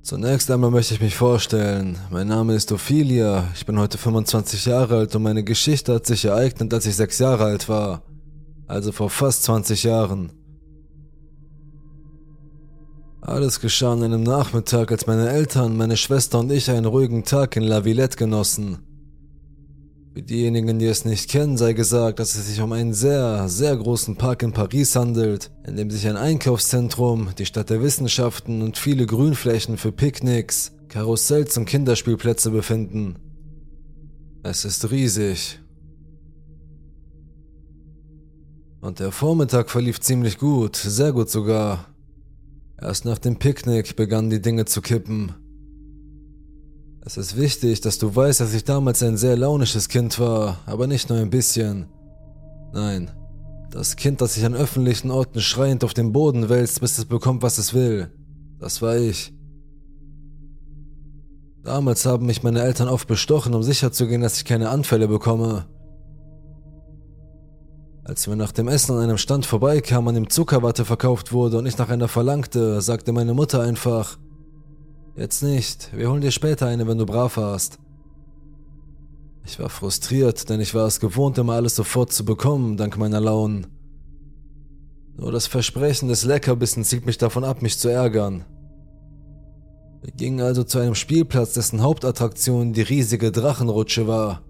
Zunächst 0.04 0.50
einmal 0.50 0.70
möchte 0.70 0.94
ich 0.94 1.00
mich 1.00 1.16
vorstellen. 1.16 1.98
Mein 2.10 2.28
Name 2.28 2.54
ist 2.54 2.70
Ophelia, 2.70 3.48
ich 3.54 3.66
bin 3.66 3.78
heute 3.78 3.98
25 3.98 4.66
Jahre 4.66 4.98
alt 4.98 5.16
und 5.16 5.22
meine 5.22 5.42
Geschichte 5.42 5.94
hat 5.94 6.06
sich 6.06 6.26
ereignet, 6.26 6.72
als 6.72 6.86
ich 6.86 6.94
sechs 6.94 7.18
Jahre 7.18 7.44
alt 7.44 7.68
war 7.68 8.02
also 8.66 8.92
vor 8.92 9.10
fast 9.10 9.44
20 9.44 9.84
Jahren. 9.84 10.32
Alles 13.20 13.60
geschah 13.60 13.92
an 13.92 14.02
einem 14.02 14.22
Nachmittag, 14.22 14.92
als 14.92 15.06
meine 15.06 15.30
Eltern, 15.30 15.76
meine 15.76 15.96
Schwester 15.96 16.40
und 16.40 16.52
ich 16.52 16.70
einen 16.70 16.84
ruhigen 16.84 17.24
Tag 17.24 17.56
in 17.56 17.62
La 17.62 17.84
Villette 17.84 18.16
genossen. 18.16 18.78
Für 20.14 20.22
diejenigen, 20.22 20.78
die 20.78 20.86
es 20.86 21.04
nicht 21.04 21.28
kennen, 21.28 21.56
sei 21.56 21.72
gesagt, 21.72 22.20
dass 22.20 22.36
es 22.36 22.46
sich 22.46 22.60
um 22.60 22.70
einen 22.70 22.94
sehr, 22.94 23.48
sehr 23.48 23.76
großen 23.76 24.14
Park 24.14 24.44
in 24.44 24.52
Paris 24.52 24.94
handelt, 24.94 25.50
in 25.66 25.74
dem 25.74 25.90
sich 25.90 26.06
ein 26.06 26.16
Einkaufszentrum, 26.16 27.30
die 27.36 27.46
Stadt 27.46 27.68
der 27.68 27.82
Wissenschaften 27.82 28.62
und 28.62 28.78
viele 28.78 29.06
Grünflächen 29.06 29.76
für 29.76 29.90
Picknicks, 29.90 30.70
Karussells 30.88 31.56
und 31.58 31.64
Kinderspielplätze 31.64 32.52
befinden. 32.52 33.16
Es 34.44 34.64
ist 34.64 34.88
riesig 34.92 35.58
Und 38.80 39.00
der 39.00 39.10
Vormittag 39.10 39.68
verlief 39.68 39.98
ziemlich 39.98 40.38
gut, 40.38 40.76
sehr 40.76 41.12
gut 41.12 41.28
sogar. 41.28 41.86
Erst 42.80 43.04
nach 43.04 43.18
dem 43.18 43.40
Picknick 43.40 43.96
begannen 43.96 44.30
die 44.30 44.42
Dinge 44.42 44.66
zu 44.66 44.80
kippen. 44.80 45.34
Es 47.06 47.18
ist 47.18 47.36
wichtig, 47.36 47.82
dass 47.82 47.98
du 47.98 48.16
weißt, 48.16 48.40
dass 48.40 48.54
ich 48.54 48.64
damals 48.64 49.02
ein 49.02 49.18
sehr 49.18 49.36
launisches 49.36 49.88
Kind 49.90 50.18
war, 50.18 50.58
aber 50.64 50.86
nicht 50.86 51.10
nur 51.10 51.18
ein 51.18 51.28
bisschen. 51.28 51.86
Nein, 52.72 53.10
das 53.70 53.96
Kind, 53.96 54.22
das 54.22 54.34
sich 54.34 54.44
an 54.46 54.54
öffentlichen 54.54 55.10
Orten 55.10 55.40
schreiend 55.40 55.84
auf 55.84 55.92
den 55.92 56.12
Boden 56.12 56.48
wälzt, 56.48 56.80
bis 56.80 56.96
es 56.96 57.04
bekommt, 57.04 57.42
was 57.42 57.58
es 57.58 57.74
will. 57.74 58.10
Das 58.58 58.80
war 58.80 58.96
ich. 58.96 59.34
Damals 61.62 62.06
haben 62.06 62.24
mich 62.24 62.42
meine 62.42 62.62
Eltern 62.62 62.88
oft 62.88 63.06
bestochen, 63.06 63.54
um 63.54 63.62
sicherzugehen, 63.62 64.22
dass 64.22 64.38
ich 64.38 64.46
keine 64.46 64.70
Anfälle 64.70 65.06
bekomme. 65.06 65.66
Als 68.04 68.28
wir 68.28 68.36
nach 68.36 68.52
dem 68.52 68.68
Essen 68.68 68.92
an 68.92 69.02
einem 69.02 69.18
Stand 69.18 69.44
vorbeikamen, 69.44 70.08
an 70.08 70.14
dem 70.14 70.30
Zuckerwatte 70.30 70.86
verkauft 70.86 71.32
wurde 71.32 71.58
und 71.58 71.66
ich 71.66 71.76
nach 71.76 71.90
einer 71.90 72.08
verlangte, 72.08 72.80
sagte 72.80 73.12
meine 73.12 73.34
Mutter 73.34 73.60
einfach, 73.60 74.18
Jetzt 75.16 75.42
nicht, 75.44 75.90
wir 75.96 76.10
holen 76.10 76.22
dir 76.22 76.32
später 76.32 76.66
eine, 76.66 76.88
wenn 76.88 76.98
du 76.98 77.06
brav 77.06 77.36
warst. 77.36 77.78
Ich 79.46 79.60
war 79.60 79.68
frustriert, 79.68 80.48
denn 80.48 80.60
ich 80.60 80.74
war 80.74 80.86
es 80.86 80.98
gewohnt, 80.98 81.38
immer 81.38 81.52
alles 81.52 81.76
sofort 81.76 82.12
zu 82.12 82.24
bekommen, 82.24 82.76
dank 82.76 82.96
meiner 82.96 83.20
Launen. 83.20 83.68
Nur 85.16 85.30
das 85.30 85.46
Versprechen 85.46 86.08
des 86.08 86.24
Leckerbissens 86.24 86.90
hielt 86.90 87.06
mich 87.06 87.18
davon 87.18 87.44
ab, 87.44 87.62
mich 87.62 87.78
zu 87.78 87.88
ärgern. 87.88 88.44
Wir 90.02 90.12
gingen 90.12 90.40
also 90.40 90.64
zu 90.64 90.80
einem 90.80 90.96
Spielplatz, 90.96 91.54
dessen 91.54 91.80
Hauptattraktion 91.80 92.72
die 92.72 92.82
riesige 92.82 93.30
Drachenrutsche 93.30 94.08
war. 94.08 94.42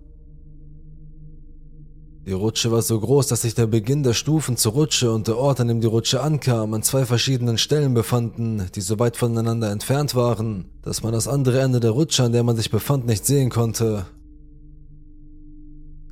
Die 2.26 2.32
Rutsche 2.32 2.72
war 2.72 2.80
so 2.80 2.98
groß, 2.98 3.26
dass 3.26 3.42
sich 3.42 3.54
der 3.54 3.66
Beginn 3.66 4.02
der 4.02 4.14
Stufen 4.14 4.56
zur 4.56 4.72
Rutsche 4.72 5.12
und 5.12 5.28
der 5.28 5.36
Ort, 5.36 5.60
an 5.60 5.68
dem 5.68 5.82
die 5.82 5.86
Rutsche 5.86 6.22
ankam, 6.22 6.72
an 6.72 6.82
zwei 6.82 7.04
verschiedenen 7.04 7.58
Stellen 7.58 7.92
befanden, 7.92 8.66
die 8.74 8.80
so 8.80 8.98
weit 8.98 9.18
voneinander 9.18 9.70
entfernt 9.70 10.14
waren, 10.14 10.64
dass 10.80 11.02
man 11.02 11.12
das 11.12 11.28
andere 11.28 11.60
Ende 11.60 11.80
der 11.80 11.90
Rutsche, 11.90 12.22
an 12.22 12.32
der 12.32 12.42
man 12.42 12.56
sich 12.56 12.70
befand, 12.70 13.04
nicht 13.04 13.26
sehen 13.26 13.50
konnte. 13.50 14.06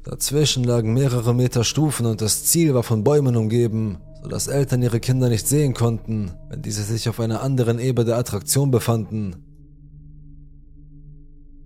Dazwischen 0.05 0.65
lagen 0.65 0.93
mehrere 0.93 1.35
Meter 1.35 1.65
Stufen 1.65 2.05
und 2.05 2.21
das 2.21 2.45
Ziel 2.45 2.75
war 2.75 2.83
von 2.83 3.05
Bäumen 3.05 3.35
umgeben, 3.35 3.97
sodass 4.23 4.49
Eltern 4.49 4.83
ihre 4.83 5.01
Kinder 5.01 5.31
nicht 5.31 5.49
sehen 5.49 5.73
konnten, 5.73 6.33
wenn 6.51 6.61
diese 6.61 6.83
sich 6.83 7.09
auf 7.09 7.21
einer 7.21 7.43
anderen 7.43 7.79
Ebene 7.79 8.05
der 8.05 8.19
Attraktion 8.19 8.71
befanden. 8.71 9.52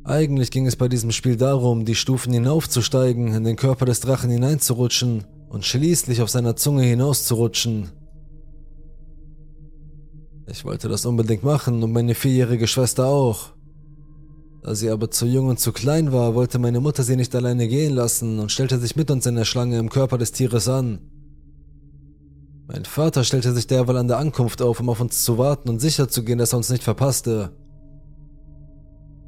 Eigentlich 0.06 0.52
ging 0.52 0.68
es 0.68 0.76
bei 0.76 0.86
diesem 0.86 1.10
Spiel 1.10 1.36
darum, 1.36 1.84
die 1.84 1.96
Stufen 1.96 2.32
hinaufzusteigen, 2.32 3.34
in 3.34 3.42
den 3.42 3.56
Körper 3.56 3.86
des 3.86 3.98
Drachen 3.98 4.30
hineinzurutschen 4.30 5.24
und 5.48 5.64
schließlich 5.64 6.22
auf 6.22 6.30
seiner 6.30 6.54
Zunge 6.54 6.84
hinauszurutschen. 6.84 7.90
Ich 10.46 10.64
wollte 10.64 10.88
das 10.88 11.06
unbedingt 11.06 11.42
machen 11.42 11.82
und 11.82 11.90
meine 11.90 12.14
vierjährige 12.14 12.68
Schwester 12.68 13.06
auch. 13.06 13.54
Da 14.62 14.76
sie 14.76 14.90
aber 14.90 15.10
zu 15.10 15.26
jung 15.26 15.48
und 15.48 15.58
zu 15.58 15.72
klein 15.72 16.12
war, 16.12 16.36
wollte 16.36 16.60
meine 16.60 16.78
Mutter 16.78 17.02
sie 17.02 17.16
nicht 17.16 17.34
alleine 17.34 17.66
gehen 17.66 17.92
lassen 17.92 18.38
und 18.38 18.52
stellte 18.52 18.78
sich 18.78 18.94
mit 18.94 19.10
uns 19.10 19.26
in 19.26 19.34
der 19.34 19.44
Schlange 19.44 19.76
im 19.76 19.90
Körper 19.90 20.18
des 20.18 20.30
Tieres 20.30 20.68
an. 20.68 21.00
Mein 22.68 22.84
Vater 22.84 23.24
stellte 23.24 23.52
sich 23.52 23.66
derweil 23.66 23.96
an 23.96 24.06
der 24.06 24.18
Ankunft 24.18 24.62
auf, 24.62 24.78
um 24.78 24.88
auf 24.88 25.00
uns 25.00 25.24
zu 25.24 25.36
warten 25.36 25.68
und 25.68 25.80
sicherzugehen, 25.80 26.38
dass 26.38 26.52
er 26.52 26.58
uns 26.58 26.70
nicht 26.70 26.84
verpasste. 26.84 27.50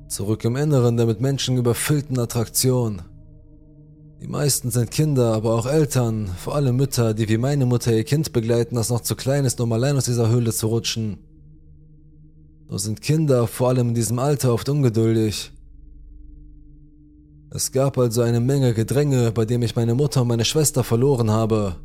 Zurück 0.09 0.42
im 0.47 0.57
Inneren 0.57 0.97
der 0.97 1.05
mit 1.05 1.21
Menschen 1.21 1.59
überfüllten 1.59 2.18
Attraktion. 2.18 3.03
Die 4.23 4.27
meisten 4.27 4.71
sind 4.71 4.90
Kinder, 4.90 5.35
aber 5.35 5.53
auch 5.53 5.66
Eltern, 5.66 6.31
vor 6.38 6.55
allem 6.55 6.77
Mütter, 6.77 7.12
die 7.12 7.29
wie 7.29 7.37
meine 7.37 7.66
Mutter 7.66 7.92
ihr 7.92 8.05
Kind 8.05 8.33
begleiten, 8.33 8.75
das 8.75 8.88
noch 8.88 9.03
zu 9.03 9.14
klein 9.14 9.44
ist, 9.44 9.61
um 9.61 9.71
allein 9.71 9.99
aus 9.99 10.07
dieser 10.07 10.31
Höhle 10.31 10.53
zu 10.53 10.68
rutschen. 10.68 11.18
Nur 12.71 12.79
sind 12.79 13.03
Kinder, 13.03 13.47
vor 13.47 13.68
allem 13.68 13.90
in 13.90 13.94
diesem 13.94 14.18
Alter, 14.18 14.55
oft 14.55 14.71
ungeduldig. 14.71 15.53
Es 17.51 17.71
gab 17.71 17.99
also 17.99 18.23
eine 18.23 18.40
Menge 18.40 18.73
Gedränge, 18.73 19.31
bei 19.31 19.44
dem 19.44 19.61
ich 19.61 19.77
meine 19.77 19.94
Mutter 19.94 20.23
und 20.23 20.29
meine 20.29 20.47
Schwester 20.47 20.85
verloren 20.85 21.31
habe. 21.31 21.77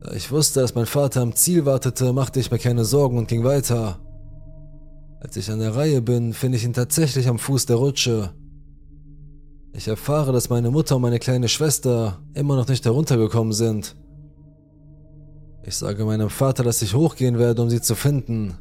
Da 0.00 0.12
ich 0.12 0.32
wusste, 0.32 0.60
dass 0.60 0.74
mein 0.74 0.86
Vater 0.86 1.20
am 1.20 1.36
Ziel 1.36 1.66
wartete, 1.66 2.12
machte 2.12 2.40
ich 2.40 2.50
mir 2.50 2.58
keine 2.58 2.84
Sorgen 2.84 3.16
und 3.16 3.28
ging 3.28 3.44
weiter. 3.44 4.00
Als 5.20 5.36
ich 5.36 5.50
an 5.50 5.58
der 5.58 5.76
Reihe 5.76 6.00
bin, 6.00 6.32
finde 6.32 6.56
ich 6.56 6.64
ihn 6.64 6.72
tatsächlich 6.72 7.28
am 7.28 7.38
Fuß 7.38 7.66
der 7.66 7.76
Rutsche. 7.76 8.32
Ich 9.74 9.86
erfahre, 9.86 10.32
dass 10.32 10.48
meine 10.48 10.70
Mutter 10.70 10.96
und 10.96 11.02
meine 11.02 11.18
kleine 11.18 11.48
Schwester 11.48 12.22
immer 12.32 12.56
noch 12.56 12.66
nicht 12.66 12.86
heruntergekommen 12.86 13.52
sind. 13.52 13.96
Ich 15.62 15.76
sage 15.76 16.06
meinem 16.06 16.30
Vater, 16.30 16.64
dass 16.64 16.80
ich 16.80 16.94
hochgehen 16.94 17.38
werde, 17.38 17.60
um 17.60 17.68
sie 17.68 17.82
zu 17.82 17.94
finden. 17.94 18.56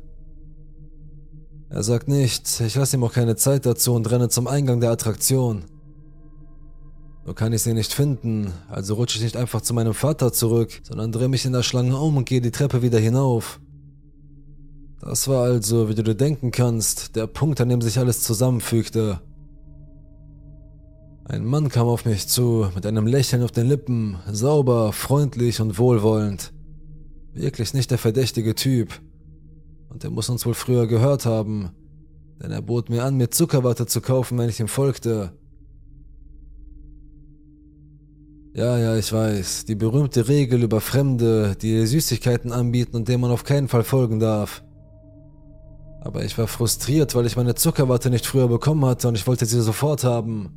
Er 1.70 1.82
sagt 1.82 2.10
nichts, 2.10 2.60
ich 2.60 2.76
lasse 2.76 2.98
ihm 2.98 3.04
auch 3.06 3.14
keine 3.14 3.38
Zeit 3.38 3.66
dazu 3.66 3.94
und 3.94 4.12
renne 4.12 4.28
zum 4.28 4.48
Eingang 4.48 4.82
der 4.82 4.92
Attraktion. 4.92 5.64
Nur 7.26 7.36
kann 7.36 7.54
ich 7.54 7.62
sie 7.62 7.74
nicht 7.74 7.94
finden, 7.94 8.52
also 8.68 8.96
rutsche 8.96 9.18
ich 9.18 9.24
nicht 9.24 9.38
einfach 9.38 9.62
zu 9.62 9.74
meinem 9.74 9.94
Vater 9.94 10.34
zurück, 10.34 10.82
sondern 10.84 11.12
drehe 11.14 11.30
mich 11.30 11.46
in 11.46 11.54
der 11.54 11.64
Schlange 11.64 11.96
um 11.98 12.18
und 12.18 12.26
gehe 12.26 12.42
die 12.42 12.52
Treppe 12.52 12.82
wieder 12.82 13.00
hinauf. 13.00 13.62
Das 15.02 15.28
war 15.28 15.44
also, 15.44 15.88
wie 15.88 15.96
du 15.96 16.04
dir 16.04 16.16
denken 16.16 16.52
kannst, 16.52 17.16
der 17.16 17.28
Punkt, 17.28 17.62
an 17.62 17.70
dem 17.70 17.82
sich 17.82 17.98
alles 18.00 18.22
zusammenfügte. 18.22 19.22
Ein 21.24 21.46
Mann 21.46 21.70
kam 21.70 21.88
auf 21.88 22.06
mich 22.06 22.28
zu, 22.28 22.68
mit 22.76 22.86
einem 22.86 23.08
Lächeln 23.08 23.44
auf 23.44 23.52
den 23.52 23.68
Lippen, 23.68 24.18
sauber, 24.30 24.92
freundlich 24.92 25.62
und 25.62 25.78
wohlwollend. 25.78 26.52
Wirklich 27.34 27.74
nicht 27.74 27.92
der 27.92 27.98
verdächtige 27.98 28.56
Typ. 28.56 29.00
Und 29.90 30.04
er 30.04 30.10
muss 30.10 30.30
uns 30.30 30.46
wohl 30.46 30.54
früher 30.54 30.88
gehört 30.88 31.26
haben, 31.26 31.70
denn 32.42 32.52
er 32.52 32.62
bot 32.62 32.90
mir 32.90 33.04
an, 33.04 33.16
mir 33.16 33.30
Zuckerwatte 33.30 33.86
zu 33.86 34.02
kaufen, 34.02 34.38
wenn 34.38 34.50
ich 34.50 34.60
ihm 34.60 34.68
folgte. 34.68 35.32
Ja, 38.54 38.78
ja, 38.78 38.98
ich 38.98 39.14
weiß, 39.14 39.66
die 39.66 39.76
berühmte 39.76 40.28
Regel 40.28 40.64
über 40.64 40.82
Fremde, 40.82 41.56
die 41.62 41.86
Süßigkeiten 41.86 42.52
anbieten 42.52 42.96
und 42.96 43.08
denen 43.08 43.22
man 43.22 43.32
auf 43.32 43.44
keinen 43.44 43.68
Fall 43.68 43.84
folgen 43.84 44.20
darf. 44.20 44.64
Aber 46.02 46.24
ich 46.24 46.38
war 46.38 46.48
frustriert, 46.48 47.14
weil 47.16 47.26
ich 47.26 47.36
meine 47.36 47.56
Zuckerwatte 47.56 48.10
nicht 48.10 48.26
früher 48.26 48.48
bekommen 48.48 48.86
hatte 48.86 49.08
und 49.08 49.16
ich 49.16 49.28
wollte 49.28 49.46
sie 49.46 49.62
sofort 49.62 50.04
haben. 50.04 50.52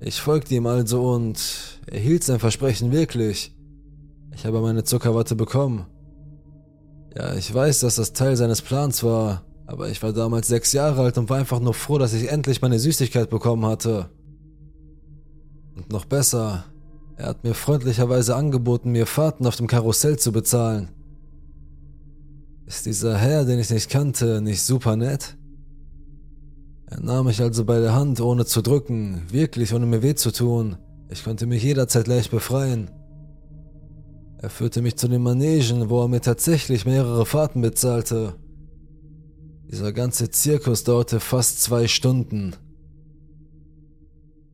Ich 0.00 0.20
folgte 0.20 0.54
ihm 0.54 0.66
also 0.66 1.12
und 1.12 1.38
er 1.86 2.00
hielt 2.00 2.24
sein 2.24 2.40
Versprechen 2.40 2.90
wirklich. 2.90 3.54
Ich 4.34 4.44
habe 4.44 4.60
meine 4.60 4.82
Zuckerwatte 4.82 5.36
bekommen. 5.36 5.86
Ja, 7.16 7.34
ich 7.34 7.52
weiß, 7.52 7.80
dass 7.80 7.96
das 7.96 8.12
Teil 8.12 8.36
seines 8.36 8.62
Plans 8.62 9.04
war, 9.04 9.44
aber 9.66 9.90
ich 9.90 10.02
war 10.02 10.12
damals 10.12 10.48
sechs 10.48 10.72
Jahre 10.72 11.02
alt 11.02 11.18
und 11.18 11.30
war 11.30 11.38
einfach 11.38 11.60
nur 11.60 11.74
froh, 11.74 11.98
dass 11.98 12.14
ich 12.14 12.30
endlich 12.30 12.62
meine 12.62 12.80
Süßigkeit 12.80 13.30
bekommen 13.30 13.64
hatte. 13.66 14.08
Und 15.76 15.92
noch 15.92 16.04
besser, 16.04 16.64
er 17.16 17.26
hat 17.26 17.44
mir 17.44 17.54
freundlicherweise 17.54 18.34
angeboten, 18.34 18.90
mir 18.90 19.06
Fahrten 19.06 19.46
auf 19.46 19.56
dem 19.56 19.66
Karussell 19.66 20.18
zu 20.18 20.32
bezahlen. 20.32 20.88
Ist 22.72 22.86
dieser 22.86 23.18
Herr, 23.18 23.44
den 23.44 23.58
ich 23.58 23.68
nicht 23.68 23.90
kannte, 23.90 24.40
nicht 24.40 24.62
super 24.62 24.96
nett? 24.96 25.36
Er 26.86 27.00
nahm 27.00 27.26
mich 27.26 27.42
also 27.42 27.66
bei 27.66 27.78
der 27.80 27.94
Hand, 27.94 28.18
ohne 28.18 28.46
zu 28.46 28.62
drücken, 28.62 29.20
wirklich 29.30 29.74
ohne 29.74 29.84
mir 29.84 30.02
weh 30.02 30.14
zu 30.14 30.32
tun. 30.32 30.78
Ich 31.10 31.22
konnte 31.22 31.44
mich 31.44 31.62
jederzeit 31.62 32.06
leicht 32.06 32.30
befreien. 32.30 32.90
Er 34.38 34.48
führte 34.48 34.80
mich 34.80 34.96
zu 34.96 35.06
den 35.06 35.22
Manegen, 35.22 35.90
wo 35.90 36.00
er 36.00 36.08
mir 36.08 36.22
tatsächlich 36.22 36.86
mehrere 36.86 37.26
Fahrten 37.26 37.60
bezahlte. 37.60 38.36
Dieser 39.70 39.92
ganze 39.92 40.30
Zirkus 40.30 40.82
dauerte 40.82 41.20
fast 41.20 41.60
zwei 41.60 41.86
Stunden. 41.88 42.54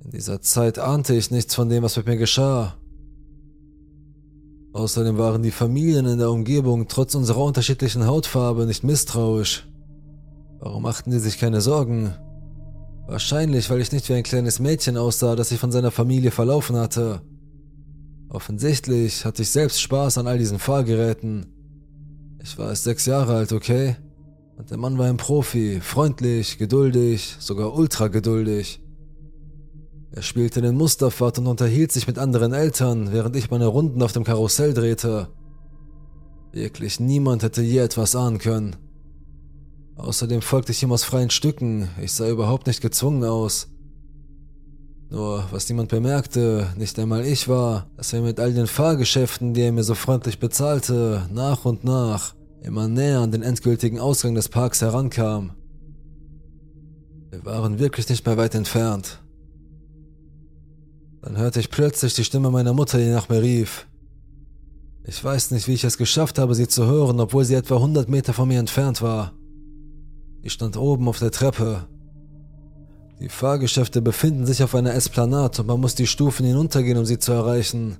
In 0.05 0.11
dieser 0.11 0.43
Zeit 0.43 0.81
ahnte 0.81 1.15
ich 1.15 1.31
nichts 1.31 1.55
von 1.55 1.69
dem, 1.69 1.85
was 1.85 1.97
mit 1.97 2.07
mir 2.07 2.17
geschah. 2.17 2.79
Außerdem 4.73 5.19
waren 5.19 5.43
die 5.43 5.51
Familien 5.51 6.07
in 6.07 6.19
der 6.19 6.31
Umgebung 6.31 6.89
trotz 6.89 7.15
unserer 7.15 7.43
unterschiedlichen 7.43 8.07
Hautfarbe 8.07 8.67
nicht 8.67 8.85
misstrauisch. 8.85 9.67
Warum 10.61 10.83
machten 10.83 11.11
sie 11.11 11.21
sich 11.21 11.39
keine 11.39 11.61
Sorgen? 11.61 12.15
Wahrscheinlich, 13.07 13.71
weil 13.71 13.81
ich 13.81 13.93
nicht 13.93 14.09
wie 14.09 14.15
ein 14.15 14.23
kleines 14.23 14.59
Mädchen 14.59 14.99
aussah, 14.99 15.35
das 15.35 15.49
sich 15.49 15.59
von 15.59 15.73
seiner 15.73 15.91
Familie 15.91 16.31
verlaufen 16.31 16.77
hatte. 16.77 17.23
Offensichtlich 18.29 19.25
hatte 19.25 19.43
ich 19.43 19.51
selbst 19.51 19.81
Spaß 19.81 20.19
an 20.19 20.27
all 20.27 20.37
diesen 20.37 20.59
Fahrgeräten. 20.59 21.47
Ich 22.43 22.59
war 22.59 22.69
erst 22.69 22.85
sechs 22.85 23.07
Jahre 23.07 23.37
alt, 23.37 23.53
okay? 23.53 23.97
Und 24.59 24.71
der 24.71 24.77
Mann 24.77 24.99
war 24.99 25.07
ein 25.07 25.17
Profi, 25.17 25.81
freundlich, 25.81 26.59
geduldig, 26.59 27.37
sogar 27.39 27.75
ultra 27.75 28.09
geduldig. 28.09 28.83
Er 30.19 30.23
spielte 30.23 30.61
den 30.61 30.75
Musterfahrt 30.75 31.39
und 31.39 31.47
unterhielt 31.47 31.93
sich 31.93 32.09
mit 32.09 32.19
anderen 32.19 32.53
Eltern, 32.53 33.13
während 33.13 33.37
ich 33.37 33.53
meine 33.53 33.69
Runden 33.69 34.03
auf 34.03 34.11
dem 34.11 34.25
Karussell 34.25 34.75
drehte. 34.75 35.29
Wirklich 36.51 36.99
niemand 36.99 37.45
hätte 37.45 37.63
je 37.63 37.79
etwas 37.79 38.17
ahnen 38.17 38.39
können. 38.39 38.75
Außerdem 39.95 40.43
folgte 40.43 40.73
ich 40.73 40.83
ihm 40.83 40.91
aus 40.91 41.05
freien 41.05 41.31
Stücken, 41.31 41.89
ich 42.03 42.11
sah 42.11 42.29
überhaupt 42.29 42.67
nicht 42.67 42.81
gezwungen 42.81 43.23
aus. 43.23 43.69
Nur, 45.09 45.45
was 45.53 45.69
niemand 45.69 45.89
bemerkte, 45.89 46.67
nicht 46.77 46.99
einmal 46.99 47.25
ich 47.25 47.47
war, 47.47 47.87
dass 47.97 48.13
er 48.13 48.23
mit 48.23 48.41
all 48.41 48.53
den 48.53 48.67
Fahrgeschäften, 48.67 49.55
die 49.55 49.61
er 49.61 49.73
mir 49.73 49.85
so 49.85 49.95
freundlich 49.95 50.41
bezahlte, 50.41 51.29
nach 51.33 51.65
und 51.65 51.85
nach 51.85 52.35
immer 52.61 52.89
näher 52.89 53.21
an 53.21 53.31
den 53.31 53.43
endgültigen 53.43 54.01
Ausgang 54.01 54.35
des 54.35 54.49
Parks 54.49 54.83
herankam. 54.83 55.53
Wir 57.31 57.45
waren 57.45 57.79
wirklich 57.79 58.09
nicht 58.09 58.27
mehr 58.27 58.37
weit 58.37 58.57
entfernt. 58.57 59.21
Dann 61.29 61.37
hörte 61.37 61.61
ich 61.61 61.69
plötzlich 61.69 62.15
die 62.15 62.25
Stimme 62.25 62.51
meiner 62.51 62.73
Mutter, 62.73 62.97
die 62.97 63.11
nach 63.11 63.29
mir 63.29 63.43
rief. 63.43 63.87
Ich 65.05 65.23
weiß 65.23 65.51
nicht, 65.51 65.69
wie 65.69 65.75
ich 65.75 65.85
es 65.85 65.99
geschafft 65.99 66.39
habe, 66.39 66.55
sie 66.55 66.69
zu 66.69 66.87
hören, 66.87 67.21
obwohl 67.21 67.45
sie 67.45 67.53
etwa 67.53 67.75
100 67.75 68.09
Meter 68.09 68.33
von 68.33 68.49
mir 68.49 68.59
entfernt 68.59 69.03
war. 69.03 69.35
Sie 70.43 70.49
stand 70.49 70.79
oben 70.79 71.07
auf 71.07 71.19
der 71.19 71.31
Treppe, 71.31 71.87
die 73.21 73.29
Fahrgeschäfte 73.29 74.01
befinden 74.01 74.47
sich 74.47 74.63
auf 74.63 74.75
einer 74.75 74.95
Esplanade 74.95 75.61
und 75.61 75.67
man 75.67 75.81
muss 75.81 75.95
die 75.95 76.07
Stufen 76.07 76.47
hinuntergehen, 76.47 76.97
um 76.97 77.05
sie 77.05 77.19
zu 77.19 77.33
erreichen. 77.33 77.99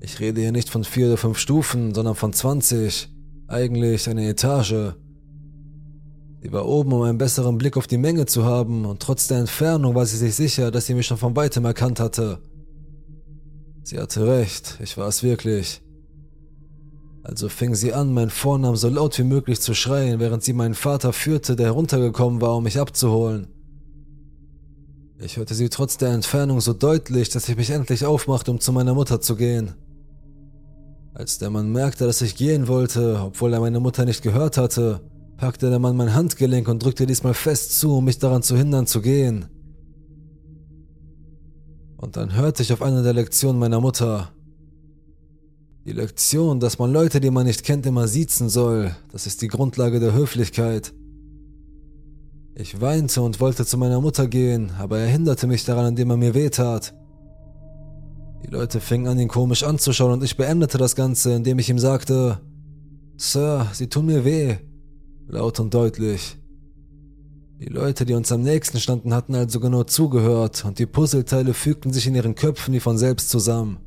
Ich 0.00 0.20
rede 0.20 0.42
hier 0.42 0.52
nicht 0.52 0.68
von 0.68 0.84
vier 0.84 1.06
oder 1.06 1.16
fünf 1.16 1.38
Stufen, 1.38 1.94
sondern 1.94 2.16
von 2.16 2.34
20. 2.34 3.08
Eigentlich 3.48 4.10
eine 4.10 4.28
Etage. 4.28 4.94
Sie 6.46 6.52
war 6.52 6.68
oben, 6.68 6.92
um 6.92 7.02
einen 7.02 7.18
besseren 7.18 7.58
Blick 7.58 7.76
auf 7.76 7.88
die 7.88 7.96
Menge 7.96 8.24
zu 8.24 8.44
haben, 8.44 8.86
und 8.86 9.02
trotz 9.02 9.26
der 9.26 9.38
Entfernung 9.38 9.96
war 9.96 10.06
sie 10.06 10.16
sich 10.16 10.36
sicher, 10.36 10.70
dass 10.70 10.86
sie 10.86 10.94
mich 10.94 11.04
schon 11.04 11.16
von 11.16 11.34
weitem 11.34 11.64
erkannt 11.64 11.98
hatte. 11.98 12.38
Sie 13.82 13.98
hatte 13.98 14.28
recht, 14.28 14.78
ich 14.80 14.96
war 14.96 15.08
es 15.08 15.24
wirklich. 15.24 15.82
Also 17.24 17.48
fing 17.48 17.74
sie 17.74 17.92
an, 17.92 18.14
meinen 18.14 18.30
Vornamen 18.30 18.76
so 18.76 18.88
laut 18.88 19.18
wie 19.18 19.24
möglich 19.24 19.60
zu 19.60 19.74
schreien, 19.74 20.20
während 20.20 20.44
sie 20.44 20.52
meinen 20.52 20.76
Vater 20.76 21.12
führte, 21.12 21.56
der 21.56 21.66
heruntergekommen 21.66 22.40
war, 22.40 22.54
um 22.54 22.62
mich 22.62 22.78
abzuholen. 22.78 23.48
Ich 25.18 25.38
hörte 25.38 25.56
sie 25.56 25.68
trotz 25.68 25.96
der 25.96 26.10
Entfernung 26.10 26.60
so 26.60 26.74
deutlich, 26.74 27.28
dass 27.28 27.48
ich 27.48 27.56
mich 27.56 27.70
endlich 27.70 28.06
aufmachte, 28.06 28.52
um 28.52 28.60
zu 28.60 28.70
meiner 28.70 28.94
Mutter 28.94 29.20
zu 29.20 29.34
gehen. 29.34 29.74
Als 31.12 31.38
der 31.38 31.50
Mann 31.50 31.72
merkte, 31.72 32.06
dass 32.06 32.22
ich 32.22 32.36
gehen 32.36 32.68
wollte, 32.68 33.20
obwohl 33.20 33.52
er 33.52 33.58
meine 33.58 33.80
Mutter 33.80 34.04
nicht 34.04 34.22
gehört 34.22 34.58
hatte, 34.58 35.00
packte 35.36 35.70
der 35.70 35.78
Mann 35.78 35.96
mein 35.96 36.14
Handgelenk 36.14 36.68
und 36.68 36.82
drückte 36.82 37.06
diesmal 37.06 37.34
fest 37.34 37.78
zu, 37.78 37.96
um 37.96 38.04
mich 38.04 38.18
daran 38.18 38.42
zu 38.42 38.56
hindern 38.56 38.86
zu 38.86 39.00
gehen. 39.00 39.46
Und 41.96 42.16
dann 42.16 42.34
hörte 42.34 42.62
ich 42.62 42.72
auf 42.72 42.82
einer 42.82 43.02
der 43.02 43.12
Lektionen 43.12 43.58
meiner 43.58 43.80
Mutter. 43.80 44.30
Die 45.86 45.92
Lektion, 45.92 46.60
dass 46.60 46.78
man 46.78 46.92
Leute, 46.92 47.20
die 47.20 47.30
man 47.30 47.46
nicht 47.46 47.62
kennt, 47.62 47.86
immer 47.86 48.08
siezen 48.08 48.48
soll, 48.48 48.94
das 49.12 49.26
ist 49.26 49.42
die 49.42 49.48
Grundlage 49.48 50.00
der 50.00 50.12
Höflichkeit. 50.12 50.92
Ich 52.54 52.80
weinte 52.80 53.22
und 53.22 53.38
wollte 53.38 53.66
zu 53.66 53.76
meiner 53.78 54.00
Mutter 54.00 54.26
gehen, 54.26 54.72
aber 54.78 54.98
er 54.98 55.06
hinderte 55.06 55.46
mich 55.46 55.64
daran, 55.64 55.88
indem 55.88 56.10
er 56.10 56.16
mir 56.16 56.34
wehtat. 56.34 56.94
Die 58.44 58.50
Leute 58.50 58.80
fingen 58.80 59.08
an, 59.08 59.18
ihn 59.18 59.28
komisch 59.28 59.62
anzuschauen 59.62 60.12
und 60.12 60.24
ich 60.24 60.36
beendete 60.36 60.78
das 60.78 60.96
Ganze, 60.96 61.34
indem 61.34 61.58
ich 61.58 61.68
ihm 61.68 61.78
sagte, 61.78 62.40
Sir, 63.16 63.66
Sie 63.72 63.88
tun 63.88 64.06
mir 64.06 64.24
weh. 64.24 64.56
Laut 65.28 65.58
und 65.58 65.74
deutlich. 65.74 66.36
Die 67.58 67.68
Leute, 67.68 68.04
die 68.04 68.14
uns 68.14 68.30
am 68.30 68.42
nächsten 68.42 68.78
standen, 68.78 69.12
hatten 69.12 69.34
also 69.34 69.60
genau 69.60 69.82
zugehört 69.82 70.64
und 70.64 70.78
die 70.78 70.86
Puzzleteile 70.86 71.54
fügten 71.54 71.92
sich 71.92 72.06
in 72.06 72.14
ihren 72.14 72.34
Köpfen 72.34 72.74
wie 72.74 72.80
von 72.80 72.98
selbst 72.98 73.30
zusammen. 73.30 73.78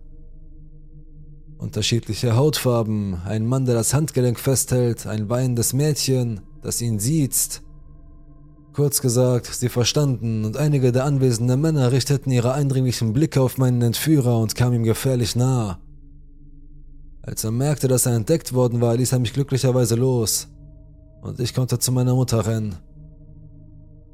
Unterschiedliche 1.57 2.35
Hautfarben, 2.35 3.21
ein 3.25 3.45
Mann, 3.45 3.65
der 3.65 3.75
das 3.75 3.93
Handgelenk 3.93 4.39
festhält, 4.39 5.05
ein 5.05 5.29
weinendes 5.29 5.73
Mädchen, 5.73 6.41
das 6.61 6.81
ihn 6.81 6.99
sieht, 6.99 7.61
Kurz 8.73 9.01
gesagt, 9.01 9.47
sie 9.47 9.67
verstanden 9.67 10.45
und 10.45 10.55
einige 10.55 10.93
der 10.93 11.03
anwesenden 11.03 11.59
Männer 11.59 11.91
richteten 11.91 12.31
ihre 12.31 12.53
eindringlichen 12.53 13.11
Blicke 13.11 13.41
auf 13.41 13.57
meinen 13.57 13.81
Entführer 13.81 14.39
und 14.39 14.55
kamen 14.55 14.75
ihm 14.75 14.83
gefährlich 14.83 15.35
nahe. 15.35 15.79
Als 17.21 17.43
er 17.43 17.51
merkte, 17.51 17.87
dass 17.89 18.05
er 18.05 18.15
entdeckt 18.15 18.53
worden 18.53 18.79
war, 18.79 18.95
ließ 18.95 19.11
er 19.11 19.19
mich 19.19 19.33
glücklicherweise 19.33 19.95
los 19.95 20.47
und 21.21 21.39
ich 21.39 21.53
konnte 21.53 21.79
zu 21.79 21.91
meiner 21.91 22.15
Mutter 22.15 22.45
rennen. 22.45 22.75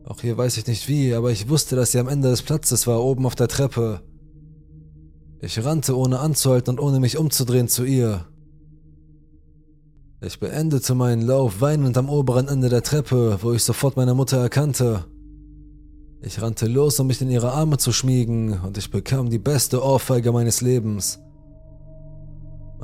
Auch 0.06 0.22
hier 0.22 0.38
weiß 0.38 0.58
ich 0.58 0.68
nicht 0.68 0.88
wie, 0.88 1.13
aber 1.13 1.32
ich 1.32 1.50
wusste, 1.50 1.76
dass 1.76 1.91
sie 1.91 2.00
am 2.00 2.08
Ende 2.08 2.30
des 2.30 2.44
Platzes 2.44 2.86
war, 2.86 3.04
oben 3.04 3.26
auf 3.26 3.36
der 3.36 3.48
Treppe. 3.48 4.02
Ich 5.41 5.63
rannte 5.63 5.98
ohne 5.98 6.20
anzuhalten 6.20 6.72
und 6.72 6.80
ohne 6.80 7.00
mich 7.00 7.18
umzudrehen 7.18 7.68
zu 7.68 7.84
ihr. 7.84 8.26
Ich 10.22 10.39
beendete 10.39 10.96
meinen 10.96 11.22
Lauf 11.22 11.62
weinend 11.62 11.98
am 11.98 12.10
oberen 12.10 12.48
Ende 12.48 12.70
der 12.70 12.84
Treppe, 12.84 13.39
wo 13.41 13.54
ich 13.54 13.63
sofort 13.63 13.98
meine 13.98 14.13
Mutter 14.13 14.38
erkannte. 14.38 15.06
Ich 16.22 16.41
rannte 16.41 16.68
los, 16.68 17.00
um 17.00 17.08
mich 17.08 17.22
in 17.22 17.30
ihre 17.30 17.52
Arme 17.52 17.78
zu 17.78 17.91
schmiegen, 17.91 18.60
und 18.62 18.78
ich 18.78 18.89
bekam 18.89 19.30
die 19.30 19.38
beste 19.38 19.84
Ohrfeige 19.84 20.32
meines 20.32 20.62
Lebens. 20.62 21.20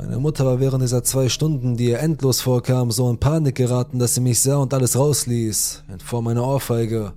Meine 0.02 0.18
Mutter 0.18 0.48
war 0.48 0.60
während 0.60 0.82
dieser 0.82 1.04
zwei 1.04 1.30
Stunden, 1.30 1.78
die 1.78 1.90
ihr 1.90 2.00
endlos 2.00 2.42
vorkam, 2.42 2.90
so 2.90 3.08
in 3.08 3.20
Panik 3.20 3.54
geraten, 3.54 4.00
dass 4.00 4.16
sie 4.16 4.22
mich 4.22 4.40
sah 4.40 4.56
und 4.56 4.74
alles 4.74 4.98
rausließ, 4.98 5.84
in 5.94 6.00
Form 6.00 6.26
einer 6.28 6.44
Ohrfeige. 6.44 7.14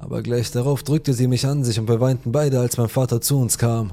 Aber 0.00 0.22
gleich 0.22 0.50
darauf 0.50 0.82
drückte 0.82 1.14
sie 1.14 1.28
mich 1.28 1.46
an 1.46 1.62
sich 1.62 1.78
und 1.78 1.88
wir 1.88 2.00
weinten 2.00 2.32
beide, 2.32 2.58
als 2.58 2.76
mein 2.76 2.88
Vater 2.88 3.20
zu 3.20 3.38
uns 3.38 3.56
kam. 3.56 3.92